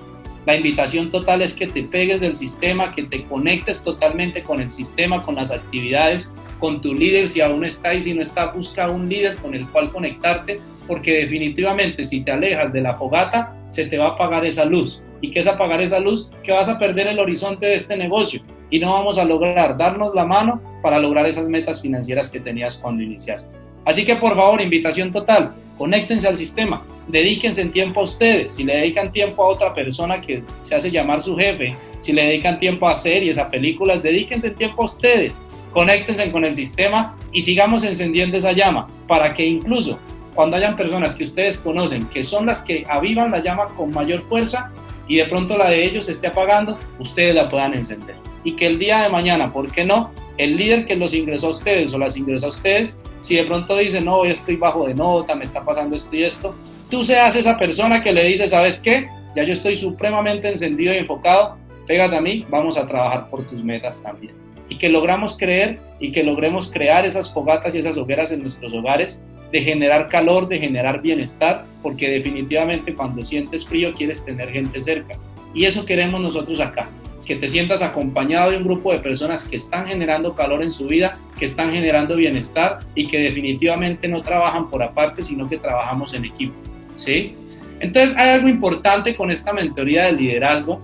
La 0.49 0.55
invitación 0.55 1.11
total 1.11 1.43
es 1.43 1.53
que 1.53 1.67
te 1.67 1.83
pegues 1.83 2.21
del 2.21 2.35
sistema, 2.35 2.89
que 2.89 3.03
te 3.03 3.23
conectes 3.25 3.83
totalmente 3.83 4.41
con 4.41 4.59
el 4.59 4.71
sistema, 4.71 5.21
con 5.21 5.35
las 5.35 5.51
actividades, 5.51 6.33
con 6.57 6.81
tu 6.81 6.95
líder. 6.95 7.29
Si 7.29 7.39
aún 7.39 7.63
está 7.63 7.93
y 7.93 8.01
si 8.01 8.15
no 8.15 8.23
está, 8.23 8.47
busca 8.47 8.89
un 8.89 9.07
líder 9.07 9.35
con 9.35 9.53
el 9.53 9.69
cual 9.69 9.91
conectarte, 9.91 10.59
porque 10.87 11.19
definitivamente 11.19 12.03
si 12.03 12.21
te 12.21 12.31
alejas 12.31 12.73
de 12.73 12.81
la 12.81 12.95
fogata, 12.95 13.55
se 13.69 13.85
te 13.85 13.99
va 13.99 14.07
a 14.07 14.09
apagar 14.13 14.43
esa 14.43 14.65
luz. 14.65 15.03
¿Y 15.21 15.29
qué 15.29 15.37
es 15.37 15.45
apagar 15.45 15.81
esa 15.81 15.99
luz? 15.99 16.31
Que 16.41 16.51
vas 16.51 16.67
a 16.67 16.79
perder 16.79 17.05
el 17.05 17.19
horizonte 17.19 17.67
de 17.67 17.75
este 17.75 17.95
negocio 17.95 18.41
y 18.71 18.79
no 18.79 18.91
vamos 18.93 19.19
a 19.19 19.25
lograr 19.25 19.77
darnos 19.77 20.15
la 20.15 20.25
mano 20.25 20.63
para 20.81 20.97
lograr 20.97 21.27
esas 21.27 21.47
metas 21.47 21.79
financieras 21.79 22.27
que 22.27 22.39
tenías 22.39 22.75
cuando 22.75 23.03
iniciaste. 23.03 23.55
Así 23.85 24.03
que 24.03 24.15
por 24.15 24.35
favor, 24.35 24.59
invitación 24.59 25.11
total, 25.11 25.53
conéctense 25.77 26.27
al 26.27 26.37
sistema, 26.37 26.83
dedíquense 27.09 27.61
en 27.61 27.71
tiempo 27.71 28.01
a 28.01 28.03
ustedes. 28.03 28.53
Si 28.53 28.63
le 28.63 28.75
dedican 28.75 29.11
tiempo 29.11 29.43
a 29.43 29.47
otra 29.47 29.73
persona 29.73 30.21
que 30.21 30.43
se 30.61 30.75
hace 30.75 30.91
llamar 30.91 31.21
su 31.21 31.35
jefe, 31.35 31.75
si 31.99 32.13
le 32.13 32.23
dedican 32.23 32.59
tiempo 32.59 32.87
a 32.87 32.95
series, 32.95 33.37
a 33.37 33.49
películas, 33.49 34.01
dedíquense 34.01 34.47
en 34.47 34.55
tiempo 34.55 34.83
a 34.83 34.85
ustedes. 34.85 35.41
Conéctense 35.73 36.31
con 36.31 36.45
el 36.45 36.53
sistema 36.53 37.17
y 37.31 37.41
sigamos 37.41 37.83
encendiendo 37.83 38.37
esa 38.37 38.53
llama 38.53 38.87
para 39.07 39.33
que 39.33 39.45
incluso 39.45 39.99
cuando 40.33 40.55
hayan 40.57 40.75
personas 40.75 41.15
que 41.15 41.23
ustedes 41.23 41.57
conocen 41.57 42.07
que 42.07 42.23
son 42.23 42.45
las 42.45 42.61
que 42.61 42.85
avivan 42.89 43.31
la 43.31 43.39
llama 43.39 43.67
con 43.75 43.91
mayor 43.91 44.23
fuerza 44.27 44.71
y 45.07 45.17
de 45.17 45.25
pronto 45.25 45.57
la 45.57 45.69
de 45.69 45.83
ellos 45.83 46.05
se 46.05 46.13
esté 46.13 46.27
apagando, 46.27 46.77
ustedes 46.99 47.35
la 47.35 47.49
puedan 47.49 47.73
encender. 47.73 48.15
Y 48.43 48.55
que 48.55 48.67
el 48.67 48.79
día 48.79 49.01
de 49.01 49.09
mañana, 49.09 49.51
¿por 49.51 49.71
qué 49.71 49.83
no? 49.83 50.11
El 50.37 50.55
líder 50.55 50.85
que 50.85 50.95
los 50.95 51.13
ingresó 51.13 51.47
a 51.47 51.49
ustedes 51.49 51.93
o 51.93 51.97
las 51.97 52.15
ingresó 52.15 52.45
a 52.45 52.49
ustedes, 52.49 52.95
si 53.19 53.35
de 53.35 53.43
pronto 53.43 53.75
dice, 53.75 53.99
no, 53.99 54.17
hoy 54.17 54.29
estoy 54.29 54.55
bajo 54.55 54.87
de 54.87 54.93
nota, 54.93 55.35
me 55.35 55.43
está 55.43 55.65
pasando 55.65 55.97
esto 55.97 56.15
y 56.15 56.23
esto, 56.23 56.55
tú 56.89 57.03
seas 57.03 57.35
esa 57.35 57.57
persona 57.57 58.03
que 58.03 58.11
le 58.11 58.23
dice, 58.23 58.49
¿sabes 58.49 58.79
qué? 58.79 59.07
Ya 59.35 59.43
yo 59.43 59.53
estoy 59.53 59.75
supremamente 59.75 60.49
encendido 60.49 60.93
y 60.93 60.97
enfocado, 60.97 61.57
pégate 61.85 62.15
a 62.15 62.21
mí, 62.21 62.45
vamos 62.49 62.77
a 62.77 62.87
trabajar 62.87 63.29
por 63.29 63.47
tus 63.47 63.63
metas 63.63 64.01
también. 64.01 64.33
Y 64.67 64.77
que 64.77 64.89
logramos 64.89 65.37
creer 65.37 65.79
y 65.99 66.11
que 66.11 66.23
logremos 66.23 66.71
crear 66.71 67.05
esas 67.05 67.31
fogatas 67.33 67.75
y 67.75 67.79
esas 67.79 67.97
hogueras 67.97 68.31
en 68.31 68.41
nuestros 68.41 68.73
hogares, 68.73 69.19
de 69.51 69.61
generar 69.61 70.07
calor, 70.07 70.47
de 70.47 70.59
generar 70.59 71.01
bienestar, 71.01 71.65
porque 71.81 72.09
definitivamente 72.09 72.93
cuando 72.93 73.25
sientes 73.25 73.65
frío 73.65 73.93
quieres 73.95 74.23
tener 74.23 74.49
gente 74.51 74.79
cerca. 74.79 75.17
Y 75.55 75.65
eso 75.65 75.85
queremos 75.85 76.21
nosotros 76.21 76.59
acá, 76.59 76.89
que 77.25 77.35
te 77.35 77.47
sientas 77.47 77.81
acompañado 77.81 78.51
de 78.51 78.57
un 78.57 78.63
grupo 78.63 78.91
de 78.91 78.99
personas 78.99 79.47
que 79.47 79.55
están 79.55 79.87
generando 79.87 80.35
calor 80.35 80.61
en 80.61 80.71
su 80.71 80.85
vida, 80.85 81.17
que 81.37 81.45
están 81.45 81.71
generando 81.71 82.15
bienestar 82.15 82.79
y 82.93 83.07
que 83.07 83.17
definitivamente 83.19 84.07
no 84.07 84.21
trabajan 84.21 84.67
por 84.67 84.83
aparte, 84.83 85.23
sino 85.23 85.49
que 85.49 85.57
trabajamos 85.57 86.13
en 86.13 86.25
equipo. 86.25 86.53
¿Sí? 86.99 87.35
Entonces 87.79 88.17
hay 88.17 88.31
algo 88.31 88.49
importante 88.49 89.15
con 89.15 89.31
esta 89.31 89.53
mentoría 89.53 90.05
de 90.05 90.11
liderazgo, 90.13 90.79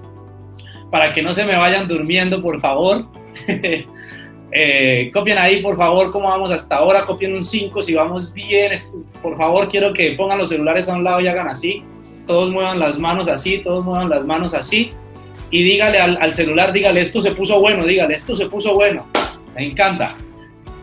para 0.89 1.12
que 1.12 1.22
no 1.22 1.34
se 1.34 1.45
me 1.45 1.55
vayan 1.55 1.88
durmiendo, 1.88 2.41
por 2.41 2.62
favor. 2.62 3.07
eh, 4.51 5.12
copien 5.13 5.38
ahí, 5.38 5.62
por 5.62 5.75
favor, 5.75 6.12
cómo 6.12 6.29
vamos 6.29 6.51
hasta 6.51 6.77
ahora, 6.77 7.05
copien 7.05 7.36
un 7.36 7.43
5 7.43 7.81
si 7.81 7.93
vamos 7.93 8.34
bien. 8.34 8.72
Por 9.22 9.38
favor, 9.38 9.67
quiero 9.67 9.93
que 9.93 10.12
pongan 10.12 10.38
los 10.38 10.50
celulares 10.50 10.88
a 10.88 10.95
un 10.95 11.03
lado 11.03 11.19
y 11.19 11.27
hagan 11.27 11.50
así. 11.50 11.84
Todos 12.25 12.50
muevan 12.50 12.79
las 12.79 12.98
manos 12.98 13.27
así, 13.27 13.62
todos 13.62 13.84
muevan 13.84 14.10
las 14.10 14.25
manos 14.25 14.53
así. 14.53 14.91
Y 15.51 15.63
dígale 15.63 16.00
al, 16.00 16.17
al 16.22 16.34
celular, 16.34 16.72
dígale, 16.74 17.01
esto 17.01 17.22
se 17.22 17.31
puso 17.31 17.60
bueno, 17.60 17.86
dígale, 17.86 18.15
esto 18.15 18.36
se 18.36 18.48
puso 18.48 18.74
bueno. 18.74 19.05
Me 19.55 19.65
encanta. 19.65 20.15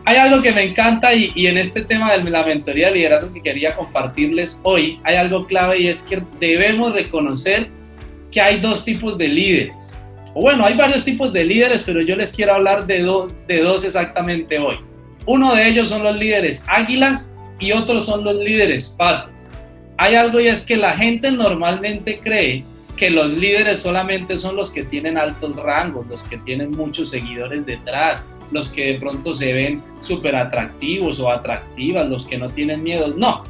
Hay 0.05 0.17
algo 0.17 0.41
que 0.41 0.51
me 0.51 0.63
encanta 0.63 1.13
y, 1.13 1.31
en 1.47 1.57
este 1.57 1.81
tema 1.81 2.17
de 2.17 2.29
la 2.29 2.43
mentoría 2.43 2.87
de 2.87 2.95
liderazgo 2.95 3.33
que 3.33 3.41
quería 3.41 3.73
compartirles 3.73 4.59
hoy, 4.63 4.99
hay 5.03 5.15
algo 5.15 5.47
clave 5.47 5.79
y 5.79 5.87
es 5.87 6.03
que 6.03 6.21
debemos 6.39 6.91
reconocer 6.93 7.69
que 8.29 8.41
hay 8.41 8.59
dos 8.59 8.83
tipos 8.83 9.17
de 9.17 9.29
líderes. 9.29 9.93
O 10.33 10.41
bueno, 10.41 10.65
hay 10.65 10.73
varios 10.73 11.05
tipos 11.05 11.31
de 11.31 11.45
líderes, 11.45 11.83
pero 11.83 12.01
yo 12.01 12.17
les 12.17 12.33
quiero 12.33 12.53
hablar 12.53 12.85
de 12.85 13.01
dos, 13.01 13.45
exactamente 13.85 14.59
hoy. 14.59 14.75
Uno 15.25 15.55
de 15.55 15.69
ellos 15.69 15.87
son 15.87 16.03
los 16.03 16.17
líderes 16.17 16.65
águilas 16.67 17.31
y 17.59 17.71
otros 17.71 18.05
son 18.05 18.25
los 18.25 18.35
líderes 18.35 18.89
patos. 18.89 19.47
Hay 19.97 20.15
algo 20.15 20.41
y 20.41 20.47
es 20.47 20.65
que 20.65 20.75
la 20.75 20.97
gente 20.97 21.31
normalmente 21.31 22.19
cree 22.21 22.65
que 22.97 23.09
los 23.09 23.33
líderes 23.33 23.79
solamente 23.79 24.37
son 24.37 24.55
los 24.55 24.71
que 24.71 24.83
tienen 24.83 25.17
altos 25.17 25.55
rangos, 25.57 26.05
los 26.07 26.23
que 26.23 26.37
tienen 26.37 26.71
muchos 26.71 27.09
seguidores 27.09 27.65
detrás, 27.65 28.27
los 28.51 28.69
que 28.69 28.93
de 28.93 28.99
pronto 28.99 29.33
se 29.33 29.51
ven 29.51 29.83
súper 29.99 30.35
atractivos 30.35 31.19
o 31.19 31.29
atractivas, 31.29 32.07
los 32.07 32.27
que 32.27 32.37
no 32.37 32.49
tienen 32.49 32.83
miedos. 32.83 33.17
No. 33.17 33.43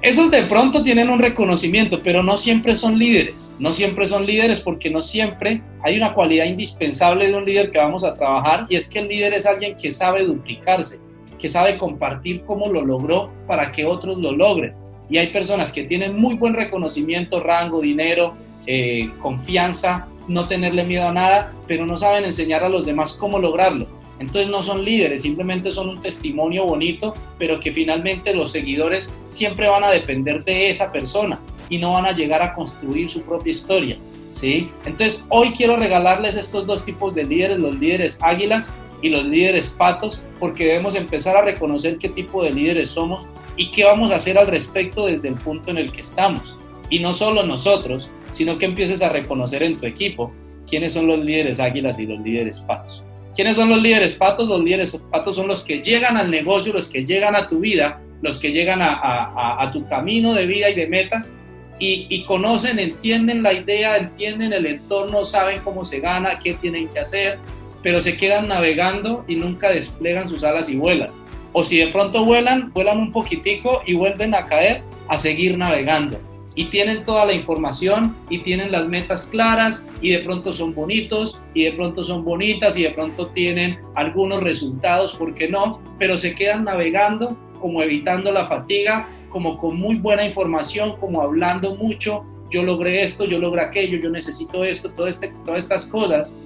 Esos 0.00 0.32
de 0.32 0.42
pronto 0.42 0.82
tienen 0.82 1.10
un 1.10 1.20
reconocimiento, 1.20 2.02
pero 2.02 2.24
no 2.24 2.36
siempre 2.36 2.74
son 2.74 2.98
líderes. 2.98 3.52
No 3.60 3.72
siempre 3.72 4.06
son 4.08 4.26
líderes 4.26 4.60
porque 4.60 4.90
no 4.90 5.00
siempre 5.00 5.62
hay 5.84 5.96
una 5.96 6.12
cualidad 6.12 6.46
indispensable 6.46 7.28
de 7.28 7.36
un 7.36 7.44
líder 7.44 7.70
que 7.70 7.78
vamos 7.78 8.02
a 8.02 8.14
trabajar 8.14 8.66
y 8.68 8.74
es 8.76 8.88
que 8.88 8.98
el 8.98 9.08
líder 9.08 9.34
es 9.34 9.46
alguien 9.46 9.76
que 9.76 9.92
sabe 9.92 10.24
duplicarse, 10.24 10.98
que 11.38 11.48
sabe 11.48 11.76
compartir 11.76 12.42
cómo 12.44 12.68
lo 12.68 12.84
logró 12.84 13.30
para 13.46 13.70
que 13.70 13.84
otros 13.84 14.18
lo 14.24 14.32
logren. 14.32 14.74
Y 15.12 15.18
hay 15.18 15.26
personas 15.26 15.72
que 15.72 15.84
tienen 15.84 16.18
muy 16.18 16.36
buen 16.36 16.54
reconocimiento, 16.54 17.38
rango, 17.38 17.82
dinero, 17.82 18.34
eh, 18.66 19.10
confianza, 19.20 20.08
no 20.26 20.48
tenerle 20.48 20.84
miedo 20.84 21.06
a 21.06 21.12
nada, 21.12 21.52
pero 21.66 21.84
no 21.84 21.98
saben 21.98 22.24
enseñar 22.24 22.64
a 22.64 22.70
los 22.70 22.86
demás 22.86 23.12
cómo 23.12 23.38
lograrlo. 23.38 23.86
Entonces 24.18 24.48
no 24.48 24.62
son 24.62 24.82
líderes, 24.82 25.20
simplemente 25.20 25.70
son 25.70 25.90
un 25.90 26.00
testimonio 26.00 26.64
bonito, 26.64 27.12
pero 27.38 27.60
que 27.60 27.74
finalmente 27.74 28.34
los 28.34 28.52
seguidores 28.52 29.14
siempre 29.26 29.68
van 29.68 29.84
a 29.84 29.90
depender 29.90 30.44
de 30.44 30.70
esa 30.70 30.90
persona 30.90 31.38
y 31.68 31.76
no 31.76 31.92
van 31.92 32.06
a 32.06 32.12
llegar 32.12 32.40
a 32.40 32.54
construir 32.54 33.10
su 33.10 33.20
propia 33.20 33.50
historia. 33.50 33.98
¿sí? 34.30 34.70
Entonces 34.86 35.26
hoy 35.28 35.50
quiero 35.50 35.76
regalarles 35.76 36.36
estos 36.36 36.66
dos 36.66 36.86
tipos 36.86 37.14
de 37.14 37.24
líderes, 37.24 37.58
los 37.58 37.78
líderes 37.78 38.18
águilas 38.22 38.70
y 39.02 39.10
los 39.10 39.26
líderes 39.26 39.68
patos, 39.68 40.22
porque 40.40 40.64
debemos 40.64 40.94
empezar 40.94 41.36
a 41.36 41.42
reconocer 41.42 41.98
qué 41.98 42.08
tipo 42.08 42.42
de 42.42 42.50
líderes 42.52 42.88
somos 42.88 43.28
y 43.56 43.70
qué 43.70 43.84
vamos 43.84 44.10
a 44.10 44.16
hacer 44.16 44.38
al 44.38 44.46
respecto 44.46 45.06
desde 45.06 45.28
el 45.28 45.34
punto 45.34 45.70
en 45.70 45.78
el 45.78 45.92
que 45.92 46.00
estamos. 46.00 46.56
Y 46.90 47.00
no 47.00 47.14
solo 47.14 47.42
nosotros, 47.42 48.10
sino 48.30 48.58
que 48.58 48.66
empieces 48.66 49.02
a 49.02 49.08
reconocer 49.08 49.62
en 49.62 49.78
tu 49.78 49.86
equipo 49.86 50.32
quiénes 50.68 50.92
son 50.92 51.06
los 51.06 51.24
líderes 51.24 51.60
águilas 51.60 51.98
y 51.98 52.06
los 52.06 52.20
líderes 52.20 52.60
patos. 52.60 53.04
¿Quiénes 53.34 53.56
son 53.56 53.70
los 53.70 53.80
líderes 53.80 54.14
patos? 54.14 54.48
Los 54.48 54.62
líderes 54.62 55.02
patos 55.10 55.36
son 55.36 55.48
los 55.48 55.64
que 55.64 55.80
llegan 55.80 56.16
al 56.16 56.30
negocio, 56.30 56.72
los 56.72 56.88
que 56.88 57.04
llegan 57.04 57.34
a 57.34 57.46
tu 57.46 57.60
vida, 57.60 58.00
los 58.20 58.38
que 58.38 58.52
llegan 58.52 58.80
a, 58.82 59.70
tu 59.72 59.86
camino 59.88 60.34
de 60.34 60.46
vida 60.46 60.70
y 60.70 60.74
de 60.74 60.86
metas 60.86 61.32
y, 61.78 62.06
y, 62.10 62.24
conocen, 62.24 62.78
entienden 62.78 63.42
la 63.42 63.52
idea, 63.52 63.96
entienden 63.96 64.52
el 64.52 64.66
entorno, 64.66 65.24
saben 65.24 65.60
cómo 65.64 65.82
se 65.82 66.00
gana, 66.00 66.38
qué 66.38 66.54
tienen 66.54 66.88
que 66.88 67.00
hacer, 67.00 67.38
pero 67.82 68.00
se 68.00 68.16
quedan 68.16 68.48
navegando 68.48 69.24
y 69.26 69.36
nunca 69.36 69.70
desplegan 69.70 70.28
sus 70.28 70.44
alas 70.44 70.68
y 70.68 70.76
vuelan. 70.76 71.10
O 71.52 71.64
si 71.64 71.78
de 71.78 71.88
pronto 71.88 72.24
vuelan, 72.24 72.72
vuelan 72.72 72.98
un 72.98 73.12
poquitico 73.12 73.82
y 73.86 73.94
vuelven 73.94 74.34
a 74.34 74.46
caer 74.46 74.82
a 75.08 75.18
seguir 75.18 75.58
navegando 75.58 76.18
y 76.54 76.66
tienen 76.66 77.04
toda 77.04 77.24
la 77.24 77.32
información 77.32 78.14
y 78.28 78.40
tienen 78.40 78.72
las 78.72 78.88
metas 78.88 79.26
claras 79.26 79.86
y 80.00 80.10
de 80.10 80.18
pronto 80.18 80.52
son 80.52 80.74
bonitos 80.74 81.40
y 81.54 81.64
de 81.64 81.72
pronto 81.72 82.04
son 82.04 82.24
bonitas 82.24 82.78
y 82.78 82.82
de 82.82 82.90
pronto 82.90 83.28
tienen 83.28 83.78
algunos 83.94 84.42
resultados, 84.42 85.14
¿por 85.14 85.34
qué 85.34 85.48
no? 85.48 85.80
Pero 85.98 86.18
se 86.18 86.34
quedan 86.34 86.64
navegando 86.64 87.36
como 87.60 87.82
evitando 87.82 88.32
la 88.32 88.46
fatiga, 88.46 89.08
como 89.30 89.56
con 89.56 89.78
muy 89.78 89.96
buena 89.96 90.24
información, 90.24 90.96
como 90.98 91.22
hablando 91.22 91.76
mucho, 91.76 92.24
yo 92.50 92.62
logré 92.64 93.02
esto, 93.02 93.24
yo 93.24 93.38
logré 93.38 93.62
aquello, 93.62 93.96
yo 93.98 94.10
necesito 94.10 94.62
esto, 94.64 94.90
todo 94.90 95.06
este, 95.06 95.32
todas 95.46 95.60
estas 95.60 95.86
cosas, 95.86 96.36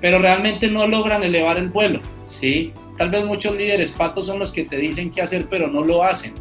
pero 0.00 0.18
realmente 0.18 0.70
no 0.70 0.86
logran 0.86 1.24
elevar 1.24 1.58
el 1.58 1.70
vuelo, 1.70 2.00
¿sí? 2.24 2.72
Tal 3.00 3.08
vez 3.08 3.24
muchos 3.24 3.56
líderes 3.56 3.92
patos 3.92 4.26
son 4.26 4.38
los 4.38 4.52
que 4.52 4.64
te 4.64 4.76
dicen 4.76 5.10
qué 5.10 5.22
hacer, 5.22 5.46
pero 5.48 5.68
no 5.68 5.82
lo 5.82 6.04
hacen. 6.04 6.34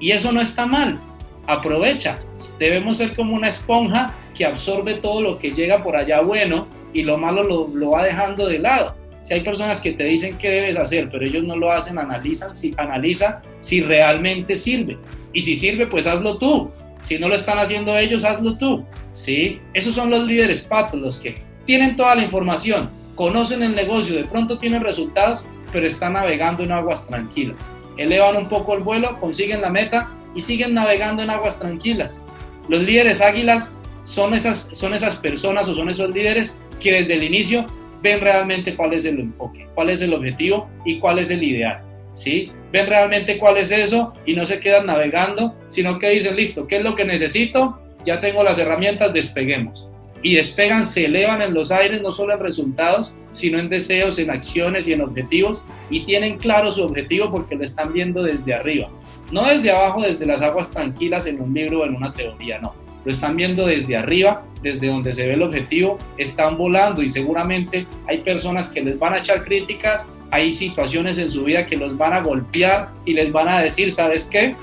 Y 0.00 0.12
eso 0.12 0.32
no 0.32 0.40
está 0.40 0.64
mal, 0.64 0.98
aprovecha. 1.46 2.18
Debemos 2.58 2.96
ser 2.96 3.14
como 3.14 3.34
una 3.34 3.48
esponja 3.48 4.14
que 4.34 4.46
absorbe 4.46 4.94
todo 4.94 5.20
lo 5.20 5.38
que 5.38 5.50
llega 5.50 5.82
por 5.82 5.94
allá 5.94 6.22
bueno 6.22 6.66
y 6.94 7.02
lo 7.02 7.18
malo 7.18 7.42
lo, 7.42 7.68
lo, 7.74 7.90
va 7.90 8.04
dejando 8.04 8.48
de 8.48 8.58
lado. 8.58 8.96
Si 9.20 9.34
hay 9.34 9.42
personas 9.42 9.82
que 9.82 9.92
te 9.92 10.04
dicen 10.04 10.38
qué 10.38 10.48
debes 10.48 10.78
hacer, 10.78 11.10
pero 11.10 11.26
ellos 11.26 11.44
no 11.44 11.56
lo 11.56 11.70
hacen, 11.70 11.98
analizan 11.98 12.54
si, 12.54 12.72
analiza 12.78 13.42
si 13.60 13.82
realmente 13.82 14.56
sirve. 14.56 14.96
Y 15.34 15.42
si 15.42 15.56
sirve, 15.56 15.88
pues 15.88 16.06
hazlo 16.06 16.38
tú. 16.38 16.70
Si 17.02 17.18
no 17.18 17.28
lo 17.28 17.34
están 17.34 17.58
haciendo 17.58 17.94
ellos, 17.98 18.24
hazlo 18.24 18.56
tú. 18.56 18.82
¿Sí? 19.10 19.60
Esos 19.74 19.94
son 19.94 20.08
los 20.08 20.24
líderes 20.24 20.62
patos, 20.62 20.98
los 20.98 21.18
que 21.18 21.34
tienen 21.66 21.96
toda 21.96 22.14
la 22.14 22.22
información, 22.22 22.88
conocen 23.14 23.62
el 23.62 23.74
negocio, 23.74 24.16
de 24.16 24.24
pronto 24.24 24.56
tienen 24.56 24.82
resultados, 24.82 25.46
pero 25.72 25.86
están 25.86 26.12
navegando 26.12 26.62
en 26.62 26.72
aguas 26.72 27.06
tranquilas. 27.06 27.56
Elevan 27.96 28.36
un 28.36 28.48
poco 28.48 28.74
el 28.74 28.82
vuelo, 28.82 29.18
consiguen 29.20 29.60
la 29.60 29.70
meta 29.70 30.10
y 30.34 30.40
siguen 30.40 30.74
navegando 30.74 31.22
en 31.22 31.30
aguas 31.30 31.58
tranquilas. 31.58 32.22
Los 32.68 32.82
líderes 32.82 33.20
águilas 33.20 33.76
son 34.04 34.34
esas, 34.34 34.70
son 34.72 34.94
esas 34.94 35.16
personas 35.16 35.68
o 35.68 35.74
son 35.74 35.90
esos 35.90 36.10
líderes 36.10 36.62
que 36.80 36.92
desde 36.92 37.14
el 37.14 37.22
inicio 37.22 37.66
ven 38.02 38.20
realmente 38.20 38.76
cuál 38.76 38.92
es 38.92 39.04
el 39.04 39.20
enfoque, 39.20 39.68
cuál 39.74 39.90
es 39.90 40.02
el 40.02 40.12
objetivo 40.12 40.68
y 40.84 40.98
cuál 40.98 41.18
es 41.18 41.30
el 41.30 41.42
ideal. 41.42 41.82
¿sí? 42.12 42.50
Ven 42.72 42.86
realmente 42.86 43.38
cuál 43.38 43.56
es 43.58 43.70
eso 43.70 44.12
y 44.26 44.34
no 44.34 44.46
se 44.46 44.60
quedan 44.60 44.86
navegando, 44.86 45.56
sino 45.68 45.98
que 45.98 46.10
dicen, 46.10 46.36
listo, 46.36 46.66
¿qué 46.66 46.76
es 46.76 46.82
lo 46.82 46.96
que 46.96 47.04
necesito? 47.04 47.80
Ya 48.04 48.20
tengo 48.20 48.42
las 48.42 48.58
herramientas, 48.58 49.12
despeguemos. 49.14 49.88
Y 50.22 50.36
despegan, 50.36 50.86
se 50.86 51.06
elevan 51.06 51.42
en 51.42 51.52
los 51.52 51.72
aires, 51.72 52.00
no 52.00 52.12
solo 52.12 52.32
en 52.32 52.40
resultados, 52.40 53.14
sino 53.32 53.58
en 53.58 53.68
deseos, 53.68 54.18
en 54.18 54.30
acciones 54.30 54.86
y 54.86 54.92
en 54.92 55.00
objetivos, 55.00 55.64
y 55.90 56.04
tienen 56.04 56.38
claro 56.38 56.70
su 56.70 56.84
objetivo 56.84 57.30
porque 57.30 57.56
lo 57.56 57.64
están 57.64 57.92
viendo 57.92 58.22
desde 58.22 58.54
arriba. 58.54 58.88
No 59.32 59.48
desde 59.48 59.72
abajo, 59.72 60.02
desde 60.02 60.26
las 60.26 60.42
aguas 60.42 60.70
tranquilas 60.70 61.26
en 61.26 61.40
un 61.40 61.52
libro 61.52 61.80
o 61.80 61.86
en 61.86 61.96
una 61.96 62.12
teoría, 62.12 62.60
no. 62.60 62.74
Lo 63.04 63.10
están 63.10 63.36
viendo 63.36 63.66
desde 63.66 63.96
arriba, 63.96 64.44
desde 64.62 64.86
donde 64.86 65.12
se 65.12 65.26
ve 65.26 65.34
el 65.34 65.42
objetivo, 65.42 65.98
están 66.18 66.56
volando 66.56 67.02
y 67.02 67.08
seguramente 67.08 67.86
hay 68.06 68.18
personas 68.18 68.68
que 68.68 68.80
les 68.80 68.96
van 68.96 69.14
a 69.14 69.18
echar 69.18 69.44
críticas, 69.44 70.06
hay 70.30 70.52
situaciones 70.52 71.18
en 71.18 71.28
su 71.28 71.44
vida 71.44 71.66
que 71.66 71.76
los 71.76 71.98
van 71.98 72.12
a 72.12 72.20
golpear 72.20 72.90
y 73.04 73.14
les 73.14 73.32
van 73.32 73.48
a 73.48 73.60
decir, 73.60 73.90
¿sabes 73.90 74.28
qué? 74.30 74.54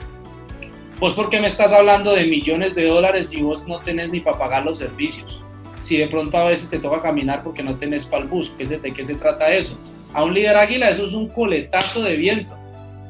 Vos 1.02 1.14
por 1.14 1.30
qué 1.30 1.42
me 1.42 1.48
estás 1.48 1.74
hablando 1.74 2.14
de 2.14 2.28
millones 2.28 2.76
de 2.76 2.86
dólares 2.86 3.30
si 3.30 3.42
vos 3.42 3.68
no 3.68 3.80
tenés 3.80 4.10
ni 4.10 4.22
para 4.22 4.38
pagar 4.38 4.64
los 4.66 4.78
servicios 4.78 5.42
si 5.80 5.98
de 5.98 6.08
pronto 6.08 6.38
a 6.38 6.46
veces 6.46 6.70
te 6.70 6.80
toca 6.80 7.02
caminar 7.02 7.44
porque 7.44 7.64
no 7.64 7.76
tenés 7.76 8.06
para 8.06 8.24
el 8.24 8.30
bus, 8.30 8.56
¿de 8.58 8.94
qué 8.94 9.04
se 9.04 9.16
trata 9.16 9.50
eso? 9.50 9.78
A 10.14 10.24
un 10.24 10.34
líder 10.34 10.58
águila 10.58 10.90
eso 10.90 11.06
es 11.06 11.14
un 11.14 11.30
coletazo 11.30 12.04
de 12.04 12.18
viento, 12.18 12.58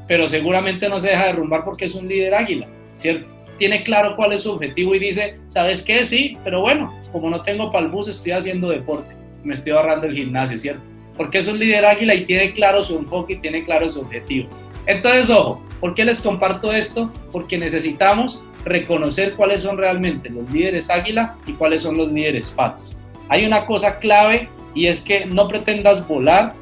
pero 0.07 0.27
seguramente 0.27 0.89
no 0.89 0.99
se 0.99 1.09
deja 1.09 1.27
derrumbar 1.27 1.63
porque 1.63 1.85
es 1.85 1.95
un 1.95 2.07
líder 2.07 2.33
águila, 2.33 2.67
¿cierto? 2.93 3.33
Tiene 3.57 3.83
claro 3.83 4.15
cuál 4.15 4.33
es 4.33 4.43
su 4.43 4.51
objetivo 4.51 4.95
y 4.95 4.99
dice, 4.99 5.37
¿sabes 5.47 5.83
qué? 5.83 6.05
Sí, 6.05 6.37
pero 6.43 6.61
bueno, 6.61 6.93
como 7.11 7.29
no 7.29 7.41
tengo 7.41 7.71
para 7.71 7.87
bus, 7.87 8.07
estoy 8.07 8.31
haciendo 8.31 8.69
deporte, 8.69 9.13
me 9.43 9.53
estoy 9.53 9.73
ahorrando 9.73 10.07
el 10.07 10.15
gimnasio, 10.15 10.57
¿cierto? 10.57 10.81
Porque 11.17 11.39
es 11.39 11.47
un 11.47 11.59
líder 11.59 11.85
águila 11.85 12.15
y 12.15 12.21
tiene 12.21 12.53
claro 12.53 12.81
su 12.83 12.97
enfoque 12.97 13.33
y 13.33 13.37
tiene 13.37 13.65
claro 13.65 13.89
su 13.89 14.01
objetivo. 14.01 14.49
Entonces, 14.85 15.29
ojo, 15.29 15.61
¿por 15.79 15.93
qué 15.93 16.05
les 16.05 16.21
comparto 16.21 16.71
esto? 16.71 17.11
Porque 17.31 17.57
necesitamos 17.57 18.41
reconocer 18.69 19.35
cuáles 19.35 19.61
son 19.61 19.77
realmente 19.77 20.29
los 20.29 20.49
líderes 20.51 20.89
águila 20.89 21.35
y 21.45 21.53
cuáles 21.53 21.81
son 21.81 21.97
los 21.97 22.13
líderes 22.13 22.51
patos. 22.51 22.89
Hay 23.27 23.45
una 23.45 23.65
cosa 23.65 23.99
clave 23.99 24.49
y 24.73 24.87
es 24.87 25.01
que 25.01 25.25
no 25.25 25.47
pretendas 25.47 26.07
volar 26.07 26.53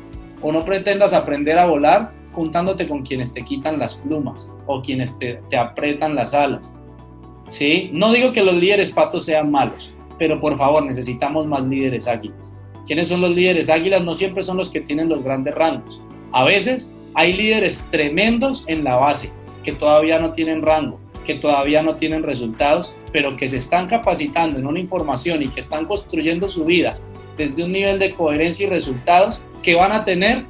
o 0.42 0.52
no 0.52 0.66
pretendas 0.66 1.14
aprender 1.14 1.60
a 1.60 1.66
volar 1.66 2.12
juntándote 2.32 2.86
con 2.86 3.04
quienes 3.04 3.34
te 3.34 3.44
quitan 3.44 3.80
las 3.80 3.96
plumas 3.96 4.52
o 4.66 4.82
quienes 4.82 5.18
te, 5.18 5.42
te 5.50 5.58
apretan 5.58 6.16
las 6.16 6.34
alas. 6.34 6.76
¿Sí? 7.48 7.90
No 7.94 8.12
digo 8.12 8.34
que 8.34 8.44
los 8.44 8.56
líderes 8.56 8.92
patos 8.92 9.26
sean 9.26 9.50
malos, 9.52 9.94
pero 10.20 10.40
por 10.40 10.58
favor 10.58 10.86
necesitamos 10.86 11.48
más 11.48 11.64
líderes 11.64 12.08
águilas. 12.08 12.54
¿Quiénes 12.86 13.08
son 13.08 13.22
los 13.22 13.32
líderes 13.32 13.70
águilas? 13.70 14.04
No 14.04 14.16
siempre 14.16 14.44
son 14.44 14.58
los 14.58 14.70
que 14.70 14.82
tienen 14.82 15.10
los 15.10 15.24
grandes 15.24 15.56
rangos. 15.56 16.02
A 16.32 16.44
veces 16.44 16.94
hay 17.14 17.34
líderes 17.34 17.88
tremendos 17.90 18.64
en 18.68 18.84
la 18.84 18.96
base 18.96 19.32
que 19.64 19.72
todavía 19.74 20.20
no 20.20 20.32
tienen 20.32 20.62
rango 20.62 21.00
que 21.28 21.36
todavía 21.36 21.84
no 21.84 21.98
tienen 21.98 22.24
resultados, 22.24 22.96
pero 23.12 23.36
que 23.36 23.50
se 23.50 23.58
están 23.58 23.88
capacitando 23.88 24.58
en 24.58 24.66
una 24.66 24.80
información 24.80 25.44
y 25.44 25.50
que 25.50 25.60
están 25.60 25.86
construyendo 25.86 26.48
su 26.48 26.64
vida 26.64 26.98
desde 27.38 27.66
un 27.66 27.74
nivel 27.74 28.00
de 28.00 28.14
coherencia 28.14 28.66
y 28.66 28.70
resultados 28.70 29.44
que 29.62 29.76
van 29.76 29.92
a 29.92 30.06
tener, 30.06 30.46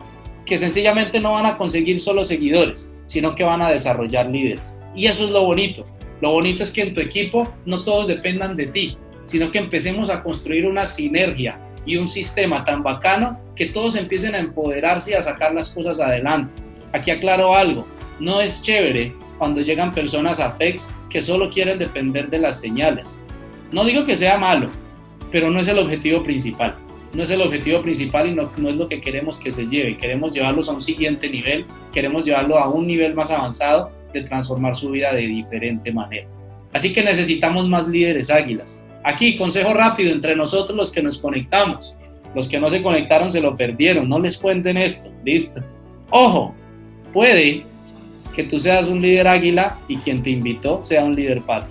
que 0.46 0.58
sencillamente 0.58 1.20
no 1.20 1.34
van 1.34 1.48
a 1.48 1.58
conseguir 1.58 2.00
solo 2.00 2.24
seguidores, 2.24 2.94
sino 3.06 3.34
que 3.34 3.44
van 3.44 3.62
a 3.62 3.72
desarrollar 3.72 4.28
líderes. 4.28 4.80
Y 4.96 5.08
eso 5.08 5.26
es 5.26 5.32
lo 5.32 5.44
bonito. 5.44 5.84
Lo 6.22 6.32
bonito 6.32 6.62
es 6.62 6.72
que 6.72 6.84
en 6.84 6.94
tu 6.94 7.02
equipo 7.02 7.52
no 7.66 7.84
todos 7.84 8.08
dependan 8.08 8.56
de 8.56 8.68
ti, 8.68 8.98
sino 9.26 9.52
que 9.52 9.58
empecemos 9.58 10.10
a 10.12 10.22
construir 10.22 10.68
una 10.68 10.86
sinergia 10.86 11.60
y 11.86 11.98
un 11.98 12.08
sistema 12.08 12.64
tan 12.64 12.84
bacano 12.84 13.40
que 13.56 13.66
todos 13.66 13.96
empiecen 13.96 14.36
a 14.36 14.40
empoderarse 14.40 15.12
y 15.12 15.14
a 15.16 15.22
sacar 15.24 15.54
las 15.54 15.70
cosas 15.70 16.00
adelante. 16.00 16.56
Aquí 16.94 17.10
aclaro 17.12 17.56
algo, 17.56 17.86
no 18.20 18.42
es 18.42 18.62
chévere 18.62 19.14
cuando 19.38 19.62
llegan 19.62 19.92
personas 19.92 20.40
a 20.40 20.54
FEX 20.54 20.96
que 21.10 21.22
solo 21.22 21.50
quieren 21.50 21.80
depender 21.80 22.30
de 22.30 22.40
las 22.40 22.60
señales. 22.60 23.18
No 23.72 23.84
digo 23.86 24.06
que 24.06 24.16
sea 24.16 24.38
malo, 24.38 24.70
pero 25.32 25.50
no 25.50 25.60
es 25.60 25.68
el 25.68 25.80
objetivo 25.80 26.24
principal. 26.24 26.76
No 27.14 27.24
es 27.24 27.30
el 27.32 27.42
objetivo 27.42 27.82
principal 27.82 28.30
y 28.30 28.36
no, 28.36 28.52
no 28.58 28.70
es 28.70 28.76
lo 28.76 28.88
que 28.88 29.02
queremos 29.02 29.40
que 29.40 29.52
se 29.52 29.68
lleve. 29.68 29.98
Queremos 29.98 30.34
llevarlos 30.34 30.70
a 30.70 30.74
un 30.74 30.82
siguiente 30.82 31.30
nivel, 31.30 31.66
queremos 31.92 32.26
llevarlo 32.26 32.58
a 32.58 32.70
un 32.70 32.86
nivel 32.86 33.16
más 33.16 33.32
avanzado 33.32 33.92
de 34.14 34.22
transformar 34.22 34.76
su 34.76 34.92
vida 34.92 35.14
de 35.14 35.22
diferente 35.22 35.92
manera. 35.92 36.28
Así 36.74 36.94
que 36.94 37.04
necesitamos 37.04 37.68
más 37.68 37.88
líderes 37.88 38.30
águilas. 38.30 38.84
Aquí, 39.04 39.38
consejo 39.38 39.74
rápido 39.74 40.12
entre 40.12 40.36
nosotros 40.36 40.78
los 40.78 40.92
que 40.92 41.02
nos 41.02 41.18
conectamos. 41.18 41.96
Los 42.36 42.50
que 42.50 42.60
no 42.60 42.70
se 42.70 42.84
conectaron 42.84 43.30
se 43.30 43.42
lo 43.42 43.56
perdieron. 43.56 44.10
No 44.10 44.20
les 44.20 44.38
cuenten 44.38 44.78
esto. 44.78 45.10
Listo. 45.24 45.62
Ojo, 46.10 46.54
puede 47.14 47.66
que 48.38 48.44
tú 48.44 48.60
seas 48.60 48.88
un 48.88 49.02
líder 49.02 49.28
águila 49.28 49.80
y 49.88 49.98
quien 49.98 50.22
te 50.22 50.30
invitó 50.30 50.86
sea 50.86 51.04
un 51.04 51.16
líder 51.16 51.42
pato. 51.42 51.66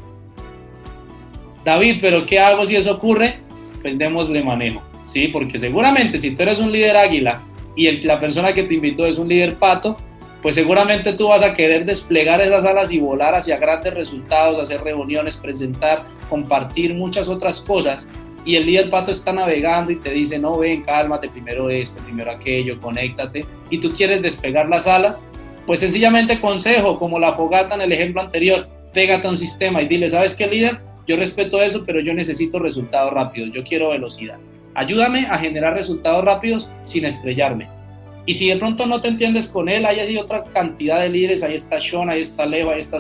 David, 1.65 1.99
pero 2.01 2.27
¿qué 2.27 2.41
hago 2.41 2.67
si 2.67 2.75
eso 2.75 2.93
ocurre? 2.93 3.39
Pues 3.83 3.97
démosle 3.97 4.43
manejo, 4.43 4.83
¿sí? 5.05 5.29
Porque 5.29 5.61
seguramente 5.61 6.19
si 6.19 6.35
tú 6.35 6.43
eres 6.43 6.59
un 6.59 6.73
líder 6.73 6.97
águila 6.97 7.41
y 7.77 7.87
el, 7.87 8.05
la 8.05 8.19
persona 8.19 8.53
que 8.53 8.65
te 8.65 8.75
invitó 8.75 9.07
es 9.07 9.17
un 9.17 9.29
líder 9.29 9.55
pato, 9.55 9.97
pues 10.43 10.57
seguramente 10.57 11.13
tú 11.13 11.29
vas 11.29 11.45
a 11.45 11.55
querer 11.55 11.85
desplegar 11.85 12.41
esas 12.41 12.65
alas 12.65 12.91
y 12.91 12.99
volar 12.99 13.37
hacia 13.37 13.59
grandes 13.59 13.95
resultados, 13.95 14.61
hacer 14.61 14.83
reuniones, 14.83 15.37
presentar, 15.37 16.05
compartir 16.29 16.95
muchas 16.95 17.29
otras 17.29 17.61
cosas. 17.61 18.09
Y 18.45 18.57
el 18.57 18.67
líder 18.67 18.91
pato 18.91 19.13
está 19.13 19.33
navegando 19.33 19.93
y 19.93 19.97
te 19.97 20.11
dice, 20.11 20.37
no, 20.41 20.59
ven, 20.59 20.83
cálmate, 20.83 21.29
primero 21.29 21.71
esto, 21.71 22.03
primero 22.03 22.33
aquello, 22.33 22.81
conéctate. 22.81 23.45
Y 23.71 23.79
tú 23.79 23.93
quieres 23.93 24.21
despegar 24.21 24.69
las 24.69 24.89
alas 24.89 25.23
pues 25.67 25.81
sencillamente 25.81 26.41
consejo, 26.41 26.99
como 26.99 27.19
la 27.19 27.33
fogata 27.33 27.75
en 27.75 27.83
el 27.83 27.93
ejemplo 27.93 28.21
anterior, 28.21 28.69
pégate 28.93 29.27
a 29.27 29.31
un 29.31 29.37
sistema 29.37 29.83
y 29.83 29.89
dile, 29.89 30.09
¿sabes 30.09 30.35
qué 30.35 30.47
líder? 30.47 30.79
Yo 31.07 31.17
respeto 31.17 31.61
eso, 31.61 31.85
pero 31.85 32.01
yo 32.01 32.15
necesito 32.15 32.59
resultados 32.59 33.13
rápidos, 33.13 33.51
yo 33.53 33.65
quiero 33.65 33.91
velocidad. 33.91 34.39
Ayúdame 34.75 35.27
a 35.27 35.39
generar 35.39 35.75
resultados 35.75 36.25
rápidos 36.25 36.69
sin 36.83 37.05
estrellarme. 37.05 37.69
Y 38.27 38.35
si 38.35 38.49
de 38.49 38.57
pronto 38.57 38.87
no 38.87 39.01
te 39.01 39.09
entiendes 39.09 39.49
con 39.49 39.69
él, 39.69 39.87
hay 39.87 40.17
otra 40.17 40.43
cantidad 40.45 41.01
de 41.01 41.09
líderes, 41.09 41.43
ahí 41.43 41.55
está 41.55 41.81
Sean, 41.81 42.11
ahí 42.11 42.23
está 42.23 42.45
Leo, 42.45 42.71
ahí 42.71 42.81
está 42.81 42.99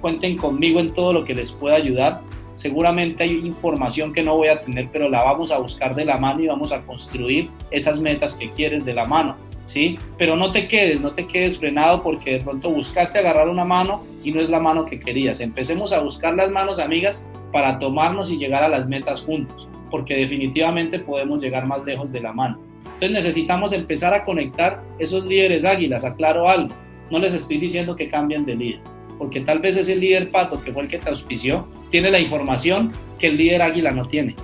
cuenten 0.00 0.36
conmigo 0.36 0.80
en 0.80 0.92
todo 0.92 1.12
lo 1.12 1.24
que 1.24 1.34
les 1.34 1.52
pueda 1.52 1.76
ayudar. 1.76 2.20
Seguramente 2.56 3.22
hay 3.22 3.32
información 3.32 4.12
que 4.12 4.22
no 4.22 4.36
voy 4.36 4.48
a 4.48 4.60
tener, 4.60 4.88
pero 4.92 5.08
la 5.08 5.22
vamos 5.22 5.50
a 5.50 5.58
buscar 5.58 5.94
de 5.94 6.04
la 6.04 6.18
mano 6.18 6.42
y 6.42 6.46
vamos 6.46 6.72
a 6.72 6.82
construir 6.82 7.48
esas 7.70 8.00
metas 8.00 8.34
que 8.34 8.50
quieres 8.50 8.84
de 8.84 8.92
la 8.92 9.04
mano. 9.04 9.36
¿Sí? 9.64 9.98
Pero 10.18 10.36
no 10.36 10.52
te 10.52 10.68
quedes, 10.68 11.00
no 11.00 11.12
te 11.12 11.26
quedes 11.26 11.58
frenado 11.58 12.02
porque 12.02 12.32
de 12.32 12.40
pronto 12.40 12.70
buscaste 12.70 13.18
agarrar 13.18 13.48
una 13.48 13.64
mano 13.64 14.04
y 14.22 14.32
no 14.32 14.40
es 14.40 14.48
la 14.48 14.60
mano 14.60 14.84
que 14.84 14.98
querías. 14.98 15.40
Empecemos 15.40 15.92
a 15.92 16.00
buscar 16.00 16.34
las 16.34 16.50
manos, 16.50 16.78
amigas, 16.78 17.26
para 17.52 17.78
tomarnos 17.78 18.30
y 18.30 18.38
llegar 18.38 18.62
a 18.62 18.68
las 18.68 18.86
metas 18.86 19.22
juntos, 19.22 19.68
porque 19.90 20.14
definitivamente 20.14 20.98
podemos 20.98 21.42
llegar 21.42 21.66
más 21.66 21.84
lejos 21.84 22.12
de 22.12 22.20
la 22.20 22.32
mano. 22.32 22.60
Entonces 22.84 23.10
necesitamos 23.12 23.72
empezar 23.72 24.14
a 24.14 24.24
conectar 24.24 24.82
esos 24.98 25.24
líderes 25.24 25.64
águilas, 25.64 26.04
aclaro 26.04 26.48
algo, 26.48 26.74
no 27.10 27.18
les 27.18 27.34
estoy 27.34 27.58
diciendo 27.58 27.96
que 27.96 28.08
cambien 28.08 28.44
de 28.44 28.54
líder, 28.54 28.80
porque 29.18 29.40
tal 29.40 29.58
vez 29.58 29.76
ese 29.76 29.96
líder 29.96 30.30
pato 30.30 30.62
que 30.62 30.72
fue 30.72 30.82
el 30.82 30.88
que 30.88 30.98
te 30.98 31.08
auspició 31.08 31.66
tiene 31.90 32.10
la 32.10 32.20
información 32.20 32.92
que 33.18 33.28
el 33.28 33.36
líder 33.36 33.62
águila 33.62 33.90
no 33.90 34.04
tiene 34.04 34.36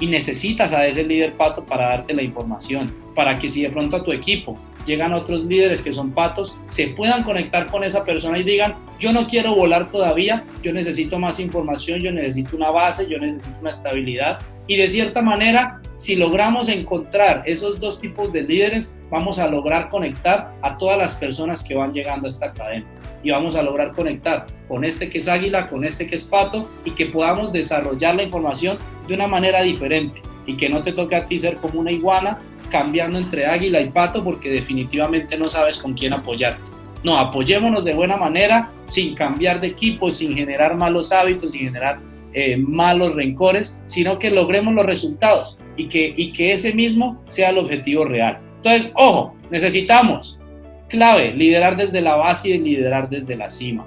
y 0.00 0.06
necesitas 0.06 0.72
a 0.72 0.86
ese 0.86 1.04
líder 1.04 1.34
pato 1.34 1.64
para 1.64 1.88
darte 1.88 2.14
la 2.14 2.22
información, 2.22 2.92
para 3.14 3.38
que 3.38 3.48
si 3.48 3.62
de 3.62 3.70
pronto 3.70 3.96
a 3.96 4.04
tu 4.04 4.12
equipo 4.12 4.58
llegan 4.84 5.14
otros 5.14 5.44
líderes 5.44 5.82
que 5.82 5.92
son 5.92 6.12
patos, 6.12 6.56
se 6.68 6.88
puedan 6.88 7.22
conectar 7.22 7.66
con 7.66 7.84
esa 7.84 8.04
persona 8.04 8.38
y 8.38 8.42
digan, 8.42 8.74
yo 8.98 9.12
no 9.12 9.26
quiero 9.26 9.54
volar 9.54 9.90
todavía, 9.90 10.44
yo 10.62 10.72
necesito 10.72 11.18
más 11.18 11.40
información, 11.40 12.00
yo 12.00 12.12
necesito 12.12 12.56
una 12.56 12.70
base, 12.70 13.08
yo 13.08 13.18
necesito 13.18 13.56
una 13.60 13.70
estabilidad. 13.70 14.40
Y 14.66 14.76
de 14.76 14.88
cierta 14.88 15.22
manera, 15.22 15.80
si 15.96 16.16
logramos 16.16 16.68
encontrar 16.68 17.42
esos 17.46 17.78
dos 17.78 18.00
tipos 18.00 18.32
de 18.32 18.42
líderes, 18.42 18.98
vamos 19.10 19.38
a 19.38 19.48
lograr 19.48 19.88
conectar 19.90 20.52
a 20.62 20.76
todas 20.76 20.98
las 20.98 21.14
personas 21.14 21.62
que 21.62 21.74
van 21.74 21.92
llegando 21.92 22.26
a 22.26 22.30
esta 22.30 22.52
cadena. 22.52 22.86
Y 23.22 23.30
vamos 23.30 23.56
a 23.56 23.62
lograr 23.62 23.92
conectar 23.92 24.46
con 24.68 24.84
este 24.84 25.08
que 25.08 25.18
es 25.18 25.28
águila, 25.28 25.68
con 25.68 25.84
este 25.84 26.06
que 26.06 26.16
es 26.16 26.24
pato, 26.24 26.68
y 26.84 26.90
que 26.90 27.06
podamos 27.06 27.52
desarrollar 27.52 28.16
la 28.16 28.22
información 28.22 28.78
de 29.08 29.14
una 29.14 29.28
manera 29.28 29.62
diferente. 29.62 30.20
Y 30.46 30.56
que 30.56 30.68
no 30.68 30.82
te 30.82 30.92
toque 30.92 31.16
a 31.16 31.26
ti 31.26 31.38
ser 31.38 31.56
como 31.56 31.80
una 31.80 31.90
iguana 31.90 32.38
cambiando 32.74 33.18
entre 33.18 33.46
águila 33.46 33.80
y 33.80 33.88
pato 33.90 34.24
porque 34.24 34.50
definitivamente 34.50 35.38
no 35.38 35.44
sabes 35.44 35.78
con 35.78 35.94
quién 35.94 36.12
apoyarte. 36.12 36.72
No, 37.04 37.16
apoyémonos 37.16 37.84
de 37.84 37.94
buena 37.94 38.16
manera, 38.16 38.72
sin 38.82 39.14
cambiar 39.14 39.60
de 39.60 39.68
equipo, 39.68 40.10
sin 40.10 40.34
generar 40.34 40.76
malos 40.76 41.12
hábitos, 41.12 41.52
sin 41.52 41.66
generar 41.66 42.00
eh, 42.32 42.56
malos 42.56 43.14
rencores, 43.14 43.80
sino 43.86 44.18
que 44.18 44.32
logremos 44.32 44.74
los 44.74 44.84
resultados 44.84 45.56
y 45.76 45.86
que, 45.86 46.14
y 46.16 46.32
que 46.32 46.52
ese 46.52 46.74
mismo 46.74 47.22
sea 47.28 47.50
el 47.50 47.58
objetivo 47.58 48.06
real. 48.06 48.40
Entonces, 48.56 48.90
ojo, 48.96 49.36
necesitamos, 49.52 50.40
clave, 50.88 51.32
liderar 51.32 51.76
desde 51.76 52.00
la 52.00 52.16
base 52.16 52.48
y 52.48 52.58
liderar 52.58 53.08
desde 53.08 53.36
la 53.36 53.50
cima. 53.50 53.86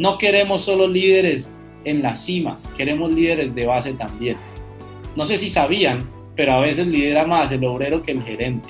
No 0.00 0.18
queremos 0.18 0.62
solo 0.62 0.88
líderes 0.88 1.54
en 1.84 2.02
la 2.02 2.16
cima, 2.16 2.58
queremos 2.76 3.14
líderes 3.14 3.54
de 3.54 3.66
base 3.66 3.92
también. 3.92 4.36
No 5.14 5.24
sé 5.26 5.38
si 5.38 5.48
sabían, 5.48 6.15
pero 6.36 6.52
a 6.52 6.60
veces 6.60 6.86
lidera 6.86 7.26
más 7.26 7.50
el 7.50 7.64
obrero 7.64 8.02
que 8.02 8.12
el 8.12 8.22
gerente, 8.22 8.68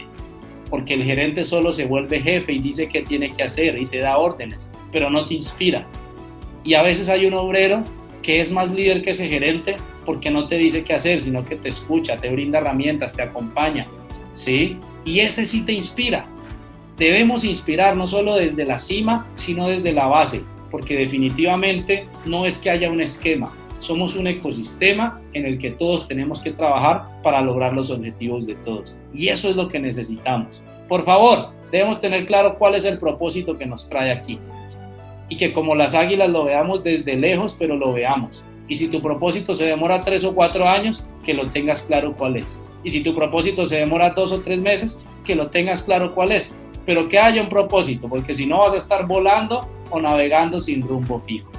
porque 0.70 0.94
el 0.94 1.05
gerente 1.05 1.44
solo 1.44 1.72
se 1.72 1.85
vuelve 1.85 2.20
jefe 2.20 2.52
y 2.52 2.61
dice 2.61 2.88
qué 2.88 3.02
tiene 3.02 3.33
que 3.33 3.42
hacer 3.42 3.76
y 3.79 3.87
te 3.87 3.98
da 3.98 4.16
órdenes, 4.16 4.72
pero 4.92 5.11
no 5.11 5.26
te 5.26 5.35
inspira. 5.35 5.87
Y 6.64 6.74
a 6.74 6.83
veces 6.83 7.09
hay 7.09 7.26
un 7.26 7.35
obrero 7.35 7.85
que 8.22 8.40
es 8.40 8.50
más 8.50 8.70
líder 8.70 9.02
que 9.02 9.11
ese 9.11 9.29
gerente, 9.29 9.76
porque 10.05 10.31
no 10.31 10.46
te 10.46 10.57
dice 10.57 10.85
qué 10.85 10.94
hacer, 10.94 11.20
sino 11.20 11.44
que 11.44 11.57
te 11.57 11.68
escucha, 11.68 12.16
te 12.16 12.31
brinda 12.31 12.59
herramientas, 12.59 13.14
te 13.14 13.22
acompaña, 13.22 13.87
¿sí? 14.33 14.79
Y 15.05 15.20
ese 15.20 15.46
sí 15.46 15.64
te 15.64 15.72
inspira. 15.72 16.26
Debemos 16.96 17.44
inspirar 17.44 17.96
no 17.96 18.07
solo 18.07 18.35
desde 18.37 18.64
la 18.64 18.79
cima, 18.79 19.29
sino 19.35 19.68
desde 19.68 19.92
la 19.92 20.07
base, 20.07 20.42
porque 20.70 20.96
definitivamente 20.96 22.09
no 22.24 22.46
es 22.46 22.59
que 22.59 22.70
haya 22.70 22.90
un 22.90 23.00
esquema, 23.00 23.52
somos 23.78 24.16
un 24.16 24.26
ecosistema 24.26 25.20
en 25.32 25.46
el 25.46 25.58
que 25.58 25.70
todos 25.70 26.08
tenemos 26.08 26.40
que 26.40 26.52
trabajar 26.52 27.20
para 27.22 27.40
lograr 27.40 27.72
los 27.72 27.90
objetivos 27.90 28.46
de 28.46 28.54
todos. 28.56 28.96
Y 29.12 29.28
eso 29.28 29.50
es 29.50 29.56
lo 29.56 29.68
que 29.68 29.78
necesitamos. 29.78 30.60
Por 30.88 31.04
favor, 31.04 31.50
debemos 31.70 32.00
tener 32.00 32.26
claro 32.26 32.58
cuál 32.58 32.74
es 32.74 32.84
el 32.84 32.98
propósito 32.98 33.58
que 33.58 33.66
nos 33.66 33.88
trae 33.88 34.10
aquí. 34.10 34.38
Y 35.28 35.36
que 35.36 35.52
como 35.52 35.74
las 35.74 35.94
águilas 35.94 36.30
lo 36.30 36.44
veamos 36.44 36.84
desde 36.84 37.16
lejos, 37.16 37.56
pero 37.58 37.76
lo 37.76 37.92
veamos. 37.92 38.44
Y 38.68 38.76
si 38.76 38.90
tu 38.90 39.00
propósito 39.00 39.54
se 39.54 39.66
demora 39.66 40.02
tres 40.02 40.24
o 40.24 40.34
cuatro 40.34 40.68
años, 40.68 41.02
que 41.24 41.34
lo 41.34 41.48
tengas 41.50 41.82
claro 41.82 42.14
cuál 42.16 42.36
es. 42.36 42.60
Y 42.82 42.90
si 42.90 43.02
tu 43.02 43.14
propósito 43.14 43.66
se 43.66 43.76
demora 43.76 44.10
dos 44.10 44.32
o 44.32 44.40
tres 44.40 44.60
meses, 44.60 45.00
que 45.24 45.34
lo 45.34 45.50
tengas 45.50 45.82
claro 45.82 46.14
cuál 46.14 46.32
es. 46.32 46.56
Pero 46.84 47.08
que 47.08 47.18
haya 47.18 47.42
un 47.42 47.48
propósito, 47.48 48.08
porque 48.08 48.34
si 48.34 48.46
no 48.46 48.60
vas 48.60 48.74
a 48.74 48.76
estar 48.76 49.06
volando 49.06 49.68
o 49.90 50.00
navegando 50.00 50.60
sin 50.60 50.86
rumbo 50.86 51.20
fijo. 51.20 51.50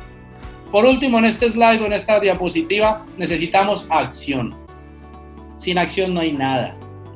Por 0.72 0.86
último, 0.86 1.20
en 1.20 1.26
este 1.26 1.50
slide 1.50 1.86
en 1.86 1.94
esta 1.94 2.20
diapositiva, 2.20 3.06
necesitamos 3.18 3.88
acción. 3.90 4.56
Sin 5.56 5.78
acción 5.78 6.14
no 6.14 6.20
hay 6.20 6.34
nada. 6.34 6.76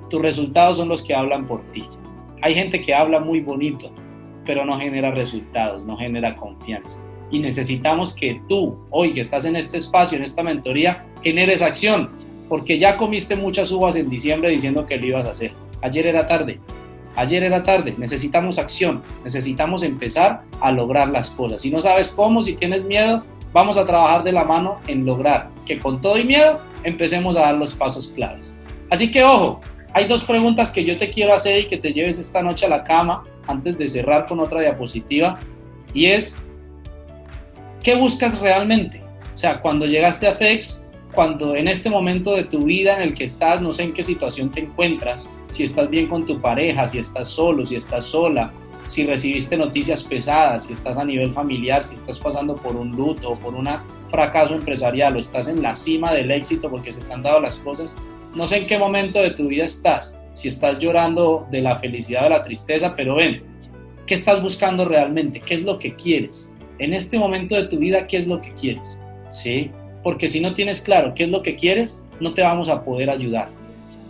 Tus 0.09 0.21
resultados 0.21 0.77
son 0.77 0.89
los 0.89 1.01
que 1.01 1.13
hablan 1.13 1.47
por 1.47 1.61
ti. 1.71 1.85
Hay 2.41 2.55
gente 2.55 2.81
que 2.81 2.93
habla 2.93 3.19
muy 3.19 3.39
bonito, 3.39 3.91
pero 4.45 4.65
no 4.65 4.79
genera 4.79 5.11
resultados, 5.11 5.85
no 5.85 5.97
genera 5.97 6.35
confianza. 6.35 6.99
Y 7.29 7.39
necesitamos 7.39 8.15
que 8.15 8.41
tú, 8.49 8.77
hoy 8.89 9.13
que 9.13 9.21
estás 9.21 9.45
en 9.45 9.55
este 9.55 9.77
espacio, 9.77 10.17
en 10.17 10.23
esta 10.23 10.43
mentoría, 10.43 11.05
generes 11.21 11.61
acción, 11.61 12.09
porque 12.49 12.79
ya 12.79 12.97
comiste 12.97 13.35
muchas 13.35 13.71
uvas 13.71 13.95
en 13.95 14.09
diciembre 14.09 14.49
diciendo 14.49 14.85
que 14.85 14.97
lo 14.97 15.05
ibas 15.05 15.27
a 15.27 15.31
hacer. 15.31 15.53
Ayer 15.81 16.07
era 16.07 16.27
tarde, 16.27 16.59
Ayer 17.15 17.43
era 17.43 17.63
tarde, 17.63 17.93
necesitamos 17.97 18.57
acción, 18.57 19.03
necesitamos 19.23 19.83
empezar 19.83 20.43
a 20.61 20.71
lograr 20.71 21.09
las 21.09 21.31
cosas. 21.31 21.61
Si 21.61 21.69
no 21.69 21.81
sabes 21.81 22.11
cómo, 22.11 22.41
si 22.41 22.53
tienes 22.53 22.85
miedo, 22.85 23.25
vamos 23.53 23.77
a 23.77 23.85
trabajar 23.85 24.23
de 24.23 24.31
la 24.31 24.43
mano 24.43 24.79
en 24.87 25.05
lograr 25.05 25.49
que 25.65 25.77
con 25.77 26.01
todo 26.01 26.17
y 26.17 26.23
miedo 26.23 26.61
empecemos 26.83 27.35
a 27.35 27.41
dar 27.41 27.55
los 27.55 27.73
pasos 27.73 28.09
claves. 28.09 28.57
Así 28.89 29.11
que 29.11 29.23
ojo, 29.23 29.61
hay 29.93 30.07
dos 30.07 30.23
preguntas 30.23 30.71
que 30.71 30.83
yo 30.85 30.97
te 30.97 31.09
quiero 31.09 31.33
hacer 31.33 31.59
y 31.59 31.65
que 31.65 31.77
te 31.77 31.91
lleves 31.91 32.17
esta 32.17 32.41
noche 32.41 32.65
a 32.65 32.69
la 32.69 32.83
cama 32.83 33.23
antes 33.47 33.77
de 33.77 33.87
cerrar 33.87 34.25
con 34.25 34.39
otra 34.39 34.61
diapositiva. 34.61 35.37
Y 35.93 36.05
es, 36.05 36.37
¿qué 37.83 37.95
buscas 37.95 38.39
realmente? 38.39 39.01
O 39.33 39.37
sea, 39.37 39.61
cuando 39.61 39.85
llegaste 39.85 40.27
a 40.27 40.35
FEX, 40.35 40.85
cuando 41.13 41.55
en 41.55 41.67
este 41.67 41.89
momento 41.89 42.33
de 42.33 42.45
tu 42.45 42.63
vida 42.63 42.95
en 42.95 43.01
el 43.01 43.15
que 43.15 43.25
estás, 43.25 43.61
no 43.61 43.73
sé 43.73 43.83
en 43.83 43.93
qué 43.93 44.03
situación 44.03 44.49
te 44.49 44.61
encuentras, 44.61 45.29
si 45.49 45.63
estás 45.63 45.89
bien 45.89 46.07
con 46.07 46.25
tu 46.25 46.39
pareja, 46.39 46.87
si 46.87 46.99
estás 46.99 47.27
solo, 47.27 47.65
si 47.65 47.75
estás 47.75 48.05
sola, 48.05 48.53
si 48.85 49.05
recibiste 49.05 49.57
noticias 49.57 50.03
pesadas, 50.03 50.65
si 50.65 50.73
estás 50.73 50.97
a 50.97 51.05
nivel 51.05 51.33
familiar, 51.33 51.83
si 51.83 51.95
estás 51.95 52.19
pasando 52.19 52.55
por 52.55 52.75
un 52.75 52.91
luto 52.91 53.31
o 53.31 53.39
por 53.39 53.53
un 53.53 53.67
fracaso 54.09 54.53
empresarial 54.53 55.15
o 55.15 55.19
estás 55.19 55.47
en 55.47 55.61
la 55.61 55.75
cima 55.75 56.13
del 56.13 56.31
éxito 56.31 56.69
porque 56.69 56.91
se 56.91 57.01
te 57.01 57.13
han 57.13 57.23
dado 57.23 57.39
las 57.39 57.57
cosas, 57.57 57.95
no 58.35 58.47
sé 58.47 58.57
en 58.57 58.65
qué 58.65 58.77
momento 58.77 59.19
de 59.19 59.31
tu 59.31 59.47
vida 59.47 59.65
estás, 59.65 60.17
si 60.33 60.47
estás 60.47 60.79
llorando 60.79 61.47
de 61.51 61.61
la 61.61 61.79
felicidad 61.79 62.21
o 62.21 62.23
de 62.25 62.29
la 62.31 62.41
tristeza, 62.41 62.93
pero 62.95 63.15
ven, 63.15 63.43
¿qué 64.05 64.13
estás 64.13 64.41
buscando 64.41 64.85
realmente? 64.85 65.39
¿Qué 65.39 65.53
es 65.53 65.63
lo 65.63 65.77
que 65.77 65.95
quieres? 65.95 66.51
En 66.79 66.93
este 66.93 67.19
momento 67.19 67.55
de 67.55 67.65
tu 67.65 67.77
vida, 67.77 68.07
¿qué 68.07 68.17
es 68.17 68.27
lo 68.27 68.41
que 68.41 68.53
quieres? 68.53 68.99
¿Sí? 69.29 69.71
Porque 70.03 70.27
si 70.27 70.39
no 70.39 70.53
tienes 70.53 70.81
claro 70.81 71.13
qué 71.13 71.25
es 71.25 71.29
lo 71.29 71.41
que 71.43 71.55
quieres, 71.55 72.01
no 72.19 72.33
te 72.33 72.41
vamos 72.41 72.69
a 72.69 72.83
poder 72.83 73.09
ayudar. 73.09 73.49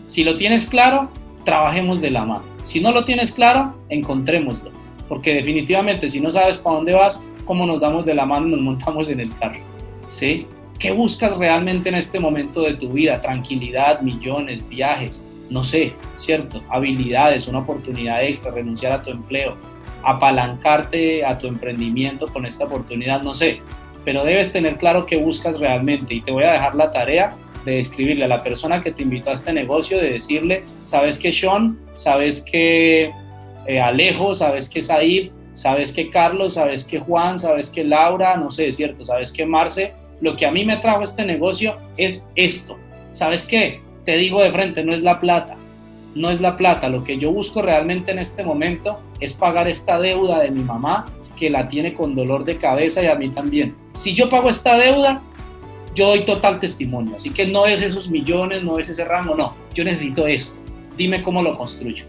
Si 0.06 0.24
lo 0.24 0.38
tienes 0.38 0.68
claro, 0.68 1.12
trabajemos 1.44 2.02
de 2.02 2.12
la 2.12 2.26
mano. 2.26 2.44
Si 2.64 2.80
no 2.80 2.92
lo 2.92 3.06
tienes 3.06 3.32
claro, 3.32 3.76
encontrémoslo. 3.90 4.72
Porque 5.08 5.34
definitivamente 5.34 6.08
si 6.10 6.22
no 6.22 6.32
sabes 6.32 6.58
para 6.58 6.78
dónde 6.78 6.94
vas, 6.94 7.24
¿cómo 7.46 7.66
nos 7.66 7.82
damos 7.82 8.06
de 8.06 8.14
la 8.14 8.26
mano 8.26 8.48
y 8.48 8.52
nos 8.52 8.62
montamos 8.62 9.10
en 9.10 9.20
el 9.20 9.36
carro? 9.38 9.60
¿Sí? 10.08 10.48
¿Qué 10.80 10.92
buscas 10.92 11.38
realmente 11.38 11.90
en 11.90 11.96
este 11.96 12.20
momento 12.20 12.62
de 12.62 12.74
tu 12.74 12.94
vida? 12.94 13.22
Tranquilidad, 13.22 14.02
millones, 14.02 14.68
viajes, 14.68 15.26
no 15.50 15.64
sé, 15.64 15.94
¿cierto? 16.16 16.64
Habilidades, 16.70 17.48
una 17.48 17.60
oportunidad 17.60 18.24
extra, 18.24 18.52
renunciar 18.52 18.94
a 18.94 19.04
tu 19.04 19.12
empleo, 19.12 19.58
apalancarte 20.02 21.26
a 21.26 21.38
tu 21.38 21.48
emprendimiento 21.48 22.28
con 22.28 22.46
esta 22.46 22.66
oportunidad, 22.66 23.22
no 23.22 23.34
sé. 23.34 23.62
Pero 24.06 24.24
debes 24.24 24.52
tener 24.52 24.78
claro 24.78 25.06
qué 25.06 25.18
buscas 25.18 25.60
realmente 25.60 26.16
y 26.16 26.22
te 26.22 26.32
voy 26.32 26.46
a 26.46 26.54
dejar 26.54 26.74
la 26.74 26.90
tarea 26.90 27.36
de 27.66 27.80
escribirle 27.80 28.26
a 28.26 28.28
la 28.28 28.44
persona 28.44 28.82
que 28.82 28.92
te 28.92 29.04
invitó 29.04 29.30
a 29.30 29.34
este 29.34 29.54
negocio, 29.54 29.98
de 29.98 30.12
decirle, 30.12 30.64
sabes 30.86 31.20
que 31.20 31.32
Sean, 31.32 31.78
sabes 31.96 32.42
que 32.42 33.12
eh, 33.68 33.80
Alejo, 33.80 34.34
sabes 34.34 34.70
que 34.70 34.82
Said, 34.82 35.32
sabes 35.54 35.92
que 35.92 36.10
Carlos, 36.10 36.56
sabes 36.56 36.84
que 36.84 37.00
Juan, 37.00 37.38
sabes 37.40 37.70
que 37.70 37.84
Laura, 37.84 38.38
no 38.38 38.52
sé, 38.52 38.68
es 38.68 38.78
cierto, 38.78 39.06
sabes 39.06 39.32
que 39.32 39.46
Marce, 39.46 39.94
lo 40.22 40.36
que 40.36 40.46
a 40.46 40.52
mí 40.52 40.66
me 40.66 40.78
trajo 40.78 41.04
este 41.04 41.26
negocio 41.26 41.78
es 41.98 42.32
esto. 42.36 42.78
¿Sabes 43.12 43.46
qué? 43.46 43.82
Te 44.06 44.18
digo 44.18 44.42
de 44.42 44.52
frente, 44.52 44.84
no 44.84 44.94
es 44.94 45.04
la 45.04 45.20
plata, 45.20 45.58
no 46.16 46.30
es 46.30 46.42
la 46.42 46.58
plata, 46.58 46.90
lo 46.90 47.04
que 47.04 47.18
yo 47.18 47.32
busco 47.32 47.62
realmente 47.62 48.12
en 48.12 48.20
este 48.20 48.44
momento 48.44 49.00
es 49.20 49.34
pagar 49.34 49.68
esta 49.68 50.00
deuda 50.00 50.40
de 50.40 50.52
mi 50.52 50.64
mamá 50.64 51.06
que 51.36 51.50
la 51.50 51.68
tiene 51.68 51.94
con 51.94 52.16
dolor 52.16 52.46
de 52.46 52.58
cabeza 52.58 53.02
y 53.02 53.08
a 53.08 53.16
mí 53.16 53.30
también. 53.30 53.76
Si 53.94 54.14
yo 54.14 54.30
pago 54.30 54.50
esta 54.50 54.78
deuda, 54.78 55.24
yo 55.96 56.08
doy 56.08 56.22
total 56.26 56.60
testimonio. 56.60 57.16
Así 57.16 57.30
que 57.32 57.48
no 57.48 57.66
es 57.66 57.82
esos 57.82 58.10
millones, 58.10 58.64
no 58.64 58.80
es 58.80 58.90
ese 58.90 59.06
rango, 59.06 59.36
no. 59.36 59.54
Yo 59.74 59.84
necesito 59.84 60.28
esto. 60.28 60.58
Dime 60.98 61.22
cómo 61.22 61.42
lo 61.42 61.58
construyo. 61.58 62.06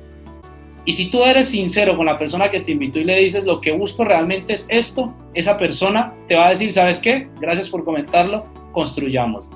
Y 0.85 0.92
si 0.92 1.11
tú 1.11 1.23
eres 1.23 1.49
sincero 1.49 1.97
con 1.97 2.07
la 2.07 2.18
persona 2.18 2.51
que 2.51 2.61
te 2.61 2.73
invitó 2.73 2.99
y 2.99 3.05
le 3.05 3.16
dices 3.18 3.45
lo 3.45 3.61
que 3.61 3.71
busco 3.71 4.05
realmente 4.05 4.53
es 4.53 4.66
esto, 4.68 5.14
esa 5.33 5.57
persona 5.57 6.12
te 6.27 6.35
va 6.35 6.49
a 6.49 6.51
decir, 6.51 6.73
¿sabes 6.73 6.99
qué? 6.99 7.29
Gracias 7.40 7.71
por 7.71 7.85
comentarlo, 7.85 8.40
construyamos. 8.73 9.49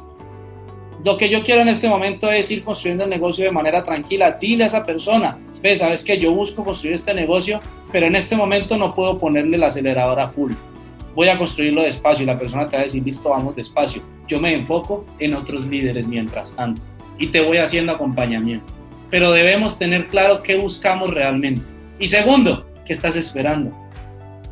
Lo 1.04 1.18
que 1.18 1.28
yo 1.28 1.42
quiero 1.42 1.62
en 1.62 1.68
este 1.68 1.88
momento 1.88 2.30
es 2.30 2.50
ir 2.50 2.62
construyendo 2.62 3.04
el 3.04 3.10
negocio 3.10 3.44
de 3.44 3.50
manera 3.50 3.82
tranquila. 3.82 4.32
Dile 4.32 4.64
a 4.64 4.66
esa 4.68 4.86
persona, 4.86 5.38
ve, 5.60 5.76
¿sabes 5.76 6.04
qué? 6.04 6.18
Yo 6.18 6.32
busco 6.32 6.64
construir 6.64 6.94
este 6.94 7.12
negocio, 7.12 7.60
pero 7.90 8.06
en 8.06 8.14
este 8.14 8.36
momento 8.36 8.76
no 8.76 8.94
puedo 8.94 9.18
ponerle 9.18 9.58
la 9.58 9.66
aceleradora 9.66 10.28
full 10.28 10.52
voy 11.16 11.28
a 11.28 11.38
construirlo 11.38 11.82
despacio 11.82 12.24
y 12.24 12.26
la 12.26 12.38
persona 12.38 12.68
te 12.68 12.76
va 12.76 12.82
a 12.82 12.84
decir, 12.84 13.02
listo, 13.02 13.30
vamos 13.30 13.56
despacio. 13.56 14.02
Yo 14.28 14.38
me 14.38 14.54
enfoco 14.54 15.06
en 15.18 15.34
otros 15.34 15.64
líderes 15.66 16.06
mientras 16.06 16.54
tanto 16.54 16.82
y 17.18 17.28
te 17.28 17.40
voy 17.40 17.56
haciendo 17.56 17.92
acompañamiento. 17.92 18.72
Pero 19.10 19.32
debemos 19.32 19.78
tener 19.78 20.08
claro 20.08 20.42
qué 20.42 20.56
buscamos 20.56 21.14
realmente. 21.14 21.72
Y 21.98 22.08
segundo, 22.08 22.66
¿qué 22.84 22.92
estás 22.92 23.16
esperando? 23.16 23.74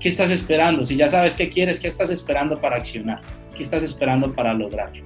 ¿Qué 0.00 0.08
estás 0.08 0.30
esperando? 0.30 0.84
Si 0.84 0.96
ya 0.96 1.06
sabes 1.06 1.34
qué 1.34 1.50
quieres, 1.50 1.80
¿qué 1.80 1.88
estás 1.88 2.08
esperando 2.08 2.58
para 2.58 2.76
accionar? 2.76 3.20
¿Qué 3.54 3.62
estás 3.62 3.82
esperando 3.82 4.32
para 4.32 4.54
lograrlo? 4.54 5.04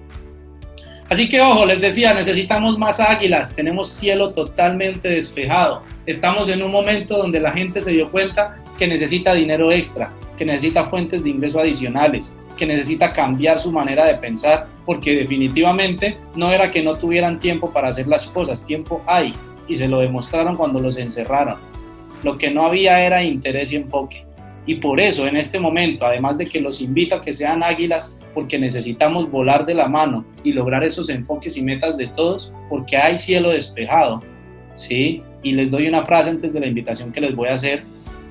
Así 1.09 1.29
que 1.29 1.40
ojo, 1.40 1.66
les 1.66 1.81
decía, 1.81 2.14
necesitamos 2.14 2.79
más 2.79 3.01
águilas, 3.01 3.57
tenemos 3.57 3.88
cielo 3.88 4.31
totalmente 4.31 5.09
despejado. 5.09 5.83
Estamos 6.07 6.49
en 6.51 6.62
un 6.62 6.71
momento 6.71 7.16
donde 7.16 7.40
la 7.40 7.51
gente 7.51 7.81
se 7.81 7.90
dio 7.90 8.12
cuenta 8.12 8.57
que 8.77 8.87
necesita 8.87 9.35
dinero 9.35 9.73
extra, 9.73 10.12
que 10.38 10.44
necesita 10.44 10.85
fuentes 10.85 11.24
de 11.24 11.31
ingreso 11.31 11.59
adicionales, 11.59 12.38
que 12.57 12.64
necesita 12.64 13.12
cambiar 13.12 13.59
su 13.59 13.72
manera 13.72 14.07
de 14.07 14.14
pensar, 14.14 14.68
porque 14.87 15.16
definitivamente 15.16 16.16
no 16.37 16.53
era 16.53 16.70
que 16.70 16.83
no 16.83 16.96
tuvieran 16.96 17.40
tiempo 17.40 17.72
para 17.72 17.88
hacer 17.88 18.07
las 18.07 18.29
cosas, 18.29 18.64
tiempo 18.64 19.03
hay, 19.07 19.35
y 19.66 19.74
se 19.74 19.88
lo 19.88 19.98
demostraron 19.98 20.57
cuando 20.57 20.79
los 20.79 20.96
encerraron. 20.96 21.57
Lo 22.22 22.38
que 22.38 22.51
no 22.51 22.66
había 22.66 23.05
era 23.05 23.22
interés 23.22 23.72
y 23.72 23.77
enfoque. 23.77 24.24
Y 24.64 24.77
por 24.77 25.01
eso 25.01 25.27
en 25.27 25.37
este 25.37 25.59
momento, 25.59 26.07
además 26.07 26.38
de 26.38 26.46
que 26.46 26.61
los 26.61 26.81
invito 26.81 27.16
a 27.16 27.20
que 27.20 27.33
sean 27.33 27.62
águilas, 27.62 28.16
porque 28.35 28.59
necesitamos 28.59 29.31
volar 29.31 29.66
de 29.66 29.74
la 29.74 29.88
mano 29.88 30.24
y 30.44 30.53
lograr 30.53 30.85
esos 30.85 31.09
enfoques 31.09 31.57
y 31.57 31.62
metas 31.62 31.96
de 31.96 32.07
todos, 32.07 32.53
porque 32.68 32.96
hay 32.96 33.18
cielo 33.18 33.51
despejado, 33.51 34.22
¿sí? 34.74 35.22
Y 35.42 35.53
les 35.53 35.70
doy 35.70 35.88
una 35.88 36.05
frase 36.05 36.31
antes 36.31 36.53
de 36.53 36.61
la 36.61 36.66
invitación 36.66 37.11
que 37.11 37.20
les 37.20 37.35
voy 37.35 37.48
a 37.48 37.55
hacer. 37.55 37.83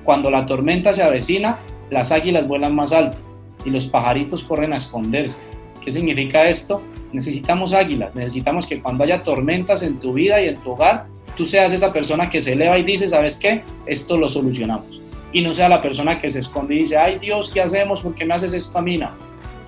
Cuando 0.04 0.30
la 0.30 0.46
tormenta 0.46 0.92
se 0.92 1.02
avecina, 1.02 1.58
las 1.90 2.12
águilas 2.12 2.46
vuelan 2.46 2.74
más 2.74 2.92
alto 2.92 3.18
y 3.64 3.70
los 3.70 3.86
pajaritos 3.86 4.42
corren 4.42 4.72
a 4.72 4.76
esconderse. 4.76 5.42
¿Qué 5.80 5.90
significa 5.90 6.48
esto? 6.48 6.82
Necesitamos 7.12 7.72
águilas, 7.72 8.14
necesitamos 8.14 8.66
que 8.66 8.80
cuando 8.80 9.04
haya 9.04 9.22
tormentas 9.22 9.82
en 9.82 9.98
tu 9.98 10.12
vida 10.12 10.40
y 10.42 10.48
en 10.48 10.58
tu 10.58 10.72
hogar, 10.72 11.06
tú 11.36 11.46
seas 11.46 11.72
esa 11.72 11.92
persona 11.92 12.28
que 12.28 12.40
se 12.40 12.52
eleva 12.52 12.78
y 12.78 12.82
dice, 12.82 13.08
¿sabes 13.08 13.36
qué? 13.36 13.62
Esto 13.86 14.16
lo 14.16 14.28
solucionamos. 14.28 15.00
Y 15.32 15.42
no 15.42 15.54
sea 15.54 15.68
la 15.68 15.80
persona 15.80 16.20
que 16.20 16.30
se 16.30 16.40
esconde 16.40 16.74
y 16.74 16.78
dice, 16.80 16.96
ay 16.96 17.18
Dios, 17.18 17.50
¿qué 17.52 17.60
hacemos? 17.60 18.00
¿Por 18.00 18.14
qué 18.14 18.24
me 18.24 18.34
haces 18.34 18.52
esto 18.52 18.78
a 18.78 18.82
mí? 18.82 19.00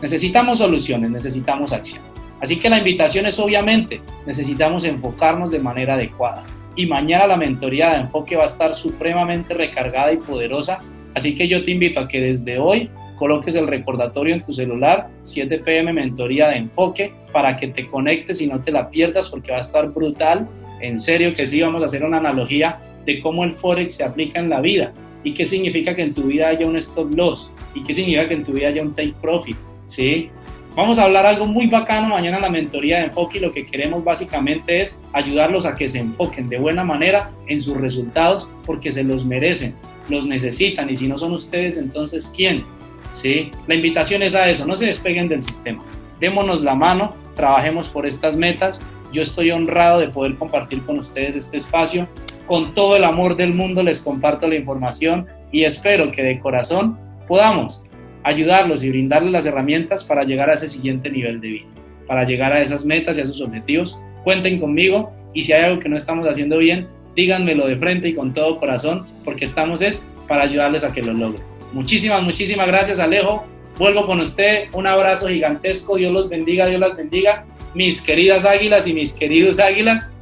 Necesitamos 0.02 0.58
soluciones, 0.58 1.10
necesitamos 1.10 1.72
acción. 1.72 2.02
Así 2.40 2.58
que 2.58 2.70
la 2.70 2.78
invitación 2.78 3.26
es 3.26 3.38
obviamente, 3.38 4.00
necesitamos 4.26 4.84
enfocarnos 4.84 5.50
de 5.50 5.60
manera 5.60 5.94
adecuada. 5.94 6.44
Y 6.74 6.86
mañana 6.86 7.26
la 7.26 7.36
mentoría 7.36 7.90
de 7.90 8.00
enfoque 8.00 8.36
va 8.36 8.44
a 8.44 8.46
estar 8.46 8.74
supremamente 8.74 9.52
recargada 9.52 10.12
y 10.12 10.16
poderosa 10.16 10.80
Así 11.14 11.34
que 11.34 11.48
yo 11.48 11.64
te 11.64 11.70
invito 11.70 12.00
a 12.00 12.08
que 12.08 12.20
desde 12.20 12.58
hoy 12.58 12.90
coloques 13.18 13.54
el 13.54 13.66
recordatorio 13.66 14.34
en 14.34 14.42
tu 14.42 14.52
celular, 14.52 15.10
7 15.22 15.58
pm 15.58 15.92
mentoría 15.92 16.48
de 16.48 16.56
enfoque, 16.56 17.12
para 17.32 17.56
que 17.56 17.68
te 17.68 17.86
conectes 17.86 18.40
y 18.40 18.46
no 18.46 18.60
te 18.60 18.72
la 18.72 18.88
pierdas 18.88 19.28
porque 19.28 19.52
va 19.52 19.58
a 19.58 19.62
estar 19.62 19.88
brutal. 19.90 20.48
En 20.80 20.98
serio 20.98 21.34
que 21.34 21.46
sí, 21.46 21.60
vamos 21.60 21.82
a 21.82 21.84
hacer 21.84 22.04
una 22.04 22.18
analogía 22.18 22.78
de 23.04 23.20
cómo 23.20 23.44
el 23.44 23.52
Forex 23.52 23.94
se 23.94 24.04
aplica 24.04 24.40
en 24.40 24.48
la 24.48 24.60
vida 24.60 24.92
y 25.22 25.34
qué 25.34 25.44
significa 25.44 25.94
que 25.94 26.02
en 26.02 26.14
tu 26.14 26.22
vida 26.24 26.48
haya 26.48 26.66
un 26.66 26.76
stop 26.76 27.14
loss 27.14 27.52
y 27.74 27.82
qué 27.82 27.92
significa 27.92 28.26
que 28.26 28.34
en 28.34 28.44
tu 28.44 28.52
vida 28.52 28.68
haya 28.68 28.82
un 28.82 28.94
take 28.94 29.14
profit, 29.20 29.56
¿sí? 29.86 30.30
Vamos 30.76 30.98
a 30.98 31.04
hablar 31.04 31.26
algo 31.26 31.46
muy 31.46 31.66
bacano 31.66 32.08
mañana 32.08 32.36
en 32.36 32.42
la 32.42 32.48
mentoría 32.48 32.98
de 32.98 33.06
enfoque 33.06 33.38
y 33.38 33.40
lo 33.40 33.50
que 33.50 33.66
queremos 33.66 34.04
básicamente 34.04 34.80
es 34.80 35.02
ayudarlos 35.12 35.66
a 35.66 35.74
que 35.74 35.88
se 35.88 35.98
enfoquen 35.98 36.48
de 36.48 36.58
buena 36.58 36.84
manera 36.84 37.32
en 37.48 37.60
sus 37.60 37.76
resultados 37.76 38.48
porque 38.64 38.92
se 38.92 39.02
los 39.02 39.26
merecen, 39.26 39.74
los 40.10 40.26
necesitan 40.26 40.90
y 40.90 40.96
si 40.96 41.08
no 41.08 41.16
son 41.16 41.32
ustedes, 41.32 41.76
entonces 41.76 42.32
¿quién? 42.34 42.64
¿Sí? 43.10 43.50
La 43.66 43.74
invitación 43.74 44.22
es 44.22 44.34
a 44.34 44.48
eso, 44.48 44.66
no 44.66 44.76
se 44.76 44.86
despeguen 44.86 45.28
del 45.28 45.42
sistema, 45.42 45.82
démonos 46.20 46.62
la 46.62 46.74
mano, 46.74 47.14
trabajemos 47.34 47.88
por 47.88 48.06
estas 48.06 48.36
metas. 48.36 48.84
Yo 49.12 49.22
estoy 49.22 49.50
honrado 49.50 49.98
de 49.98 50.08
poder 50.08 50.34
compartir 50.34 50.82
con 50.82 50.98
ustedes 50.98 51.34
este 51.34 51.56
espacio. 51.56 52.06
Con 52.46 52.74
todo 52.74 52.96
el 52.96 53.04
amor 53.04 53.36
del 53.36 53.54
mundo 53.54 53.82
les 53.82 54.02
comparto 54.02 54.46
la 54.46 54.56
información 54.56 55.26
y 55.50 55.64
espero 55.64 56.10
que 56.12 56.22
de 56.22 56.38
corazón 56.38 56.98
podamos 57.26 57.84
ayudarlos 58.22 58.84
y 58.84 58.90
brindarles 58.90 59.32
las 59.32 59.46
herramientas 59.46 60.04
para 60.04 60.22
llegar 60.22 60.50
a 60.50 60.54
ese 60.54 60.68
siguiente 60.68 61.10
nivel 61.10 61.40
de 61.40 61.48
vida, 61.48 61.66
para 62.06 62.24
llegar 62.24 62.52
a 62.52 62.60
esas 62.60 62.84
metas 62.84 63.16
y 63.16 63.22
a 63.22 63.26
sus 63.26 63.40
objetivos. 63.40 64.00
Cuenten 64.24 64.60
conmigo 64.60 65.12
y 65.32 65.42
si 65.42 65.52
hay 65.52 65.64
algo 65.64 65.80
que 65.80 65.88
no 65.88 65.96
estamos 65.96 66.28
haciendo 66.28 66.58
bien, 66.58 66.88
díganmelo 67.20 67.66
de 67.66 67.76
frente 67.76 68.08
y 68.08 68.14
con 68.14 68.32
todo 68.32 68.58
corazón, 68.58 69.06
porque 69.24 69.44
estamos 69.44 69.82
es 69.82 70.06
para 70.28 70.42
ayudarles 70.42 70.84
a 70.84 70.92
que 70.92 71.02
lo 71.02 71.12
logren. 71.12 71.42
Muchísimas, 71.72 72.22
muchísimas 72.22 72.66
gracias 72.66 72.98
Alejo. 72.98 73.44
Vuelvo 73.78 74.06
con 74.06 74.20
usted. 74.20 74.68
Un 74.72 74.86
abrazo 74.86 75.28
gigantesco. 75.28 75.96
Dios 75.96 76.12
los 76.12 76.28
bendiga, 76.28 76.66
Dios 76.66 76.80
las 76.80 76.96
bendiga. 76.96 77.44
Mis 77.74 78.02
queridas 78.02 78.44
águilas 78.44 78.86
y 78.86 78.92
mis 78.92 79.14
queridos 79.14 79.60
águilas, 79.60 80.12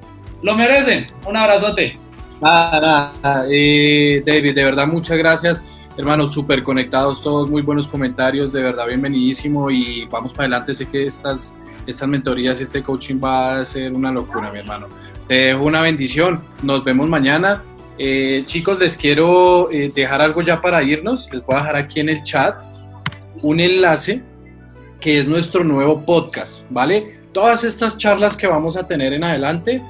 lo 0.42 0.54
merecen. 0.54 1.06
Un 1.26 1.36
abrazote. 1.36 1.98
Nada, 2.40 3.12
nada. 3.22 3.46
Eh, 3.50 4.22
David, 4.24 4.54
de 4.54 4.64
verdad, 4.64 4.86
muchas 4.86 5.18
gracias 5.18 5.64
hermanos, 5.98 6.32
súper 6.32 6.62
conectados 6.62 7.20
todos, 7.22 7.50
muy 7.50 7.60
buenos 7.60 7.88
comentarios, 7.88 8.52
de 8.52 8.62
verdad 8.62 8.86
bienvenidísimo 8.86 9.68
y 9.68 10.04
vamos 10.06 10.32
para 10.32 10.44
adelante. 10.44 10.72
Sé 10.72 10.86
que 10.86 11.04
estas, 11.04 11.56
estas 11.88 12.08
mentorías 12.08 12.60
y 12.60 12.62
este 12.62 12.84
coaching 12.84 13.16
va 13.22 13.58
a 13.58 13.64
ser 13.64 13.92
una 13.92 14.12
locura, 14.12 14.52
mi 14.52 14.60
hermano. 14.60 14.86
Te 15.28 15.34
dejo 15.34 15.66
una 15.66 15.82
bendición, 15.82 16.42
nos 16.62 16.82
vemos 16.84 17.10
mañana. 17.10 17.62
Eh, 17.98 18.44
chicos, 18.46 18.78
les 18.78 18.96
quiero 18.96 19.70
eh, 19.70 19.92
dejar 19.94 20.22
algo 20.22 20.40
ya 20.40 20.62
para 20.62 20.82
irnos, 20.82 21.28
les 21.30 21.44
voy 21.44 21.56
a 21.56 21.58
dejar 21.58 21.76
aquí 21.76 22.00
en 22.00 22.08
el 22.08 22.22
chat 22.22 22.54
un 23.42 23.60
enlace 23.60 24.22
que 25.00 25.18
es 25.18 25.28
nuestro 25.28 25.62
nuevo 25.64 26.02
podcast, 26.06 26.66
¿vale? 26.70 27.20
Todas 27.32 27.62
estas 27.62 27.98
charlas 27.98 28.38
que 28.38 28.46
vamos 28.46 28.78
a 28.78 28.86
tener 28.86 29.12
en 29.12 29.22
adelante 29.22 29.82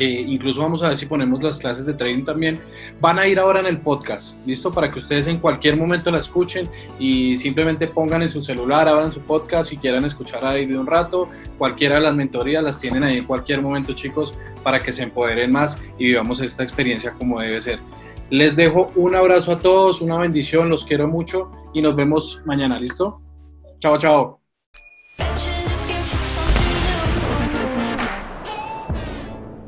eh, 0.00 0.24
incluso 0.26 0.62
vamos 0.62 0.82
a 0.82 0.88
ver 0.88 0.96
si 0.96 1.04
ponemos 1.04 1.42
las 1.42 1.58
clases 1.58 1.84
de 1.84 1.92
trading 1.92 2.24
también, 2.24 2.58
van 3.00 3.18
a 3.18 3.28
ir 3.28 3.38
ahora 3.38 3.60
en 3.60 3.66
el 3.66 3.78
podcast, 3.82 4.34
¿listo? 4.46 4.72
Para 4.72 4.90
que 4.90 4.98
ustedes 4.98 5.26
en 5.26 5.38
cualquier 5.38 5.76
momento 5.76 6.10
la 6.10 6.18
escuchen 6.18 6.66
y 6.98 7.36
simplemente 7.36 7.86
pongan 7.86 8.22
en 8.22 8.30
su 8.30 8.40
celular, 8.40 8.88
abran 8.88 9.12
su 9.12 9.20
podcast 9.20 9.74
y 9.74 9.76
quieran 9.76 10.06
escuchar 10.06 10.42
ahí 10.46 10.64
de 10.64 10.78
un 10.78 10.86
rato. 10.86 11.28
Cualquiera 11.58 11.96
de 11.96 12.00
las 12.00 12.14
mentorías 12.14 12.64
las 12.64 12.80
tienen 12.80 13.04
ahí 13.04 13.18
en 13.18 13.26
cualquier 13.26 13.60
momento, 13.60 13.92
chicos, 13.92 14.34
para 14.62 14.80
que 14.80 14.90
se 14.90 15.02
empoderen 15.02 15.52
más 15.52 15.78
y 15.98 16.06
vivamos 16.06 16.40
esta 16.40 16.62
experiencia 16.62 17.12
como 17.12 17.38
debe 17.38 17.60
ser. 17.60 17.78
Les 18.30 18.56
dejo 18.56 18.92
un 18.96 19.14
abrazo 19.14 19.52
a 19.52 19.58
todos, 19.58 20.00
una 20.00 20.16
bendición, 20.16 20.70
los 20.70 20.86
quiero 20.86 21.08
mucho 21.08 21.52
y 21.74 21.82
nos 21.82 21.94
vemos 21.94 22.40
mañana, 22.46 22.80
¿listo? 22.80 23.20
Chao, 23.78 23.98
chao. 23.98 24.39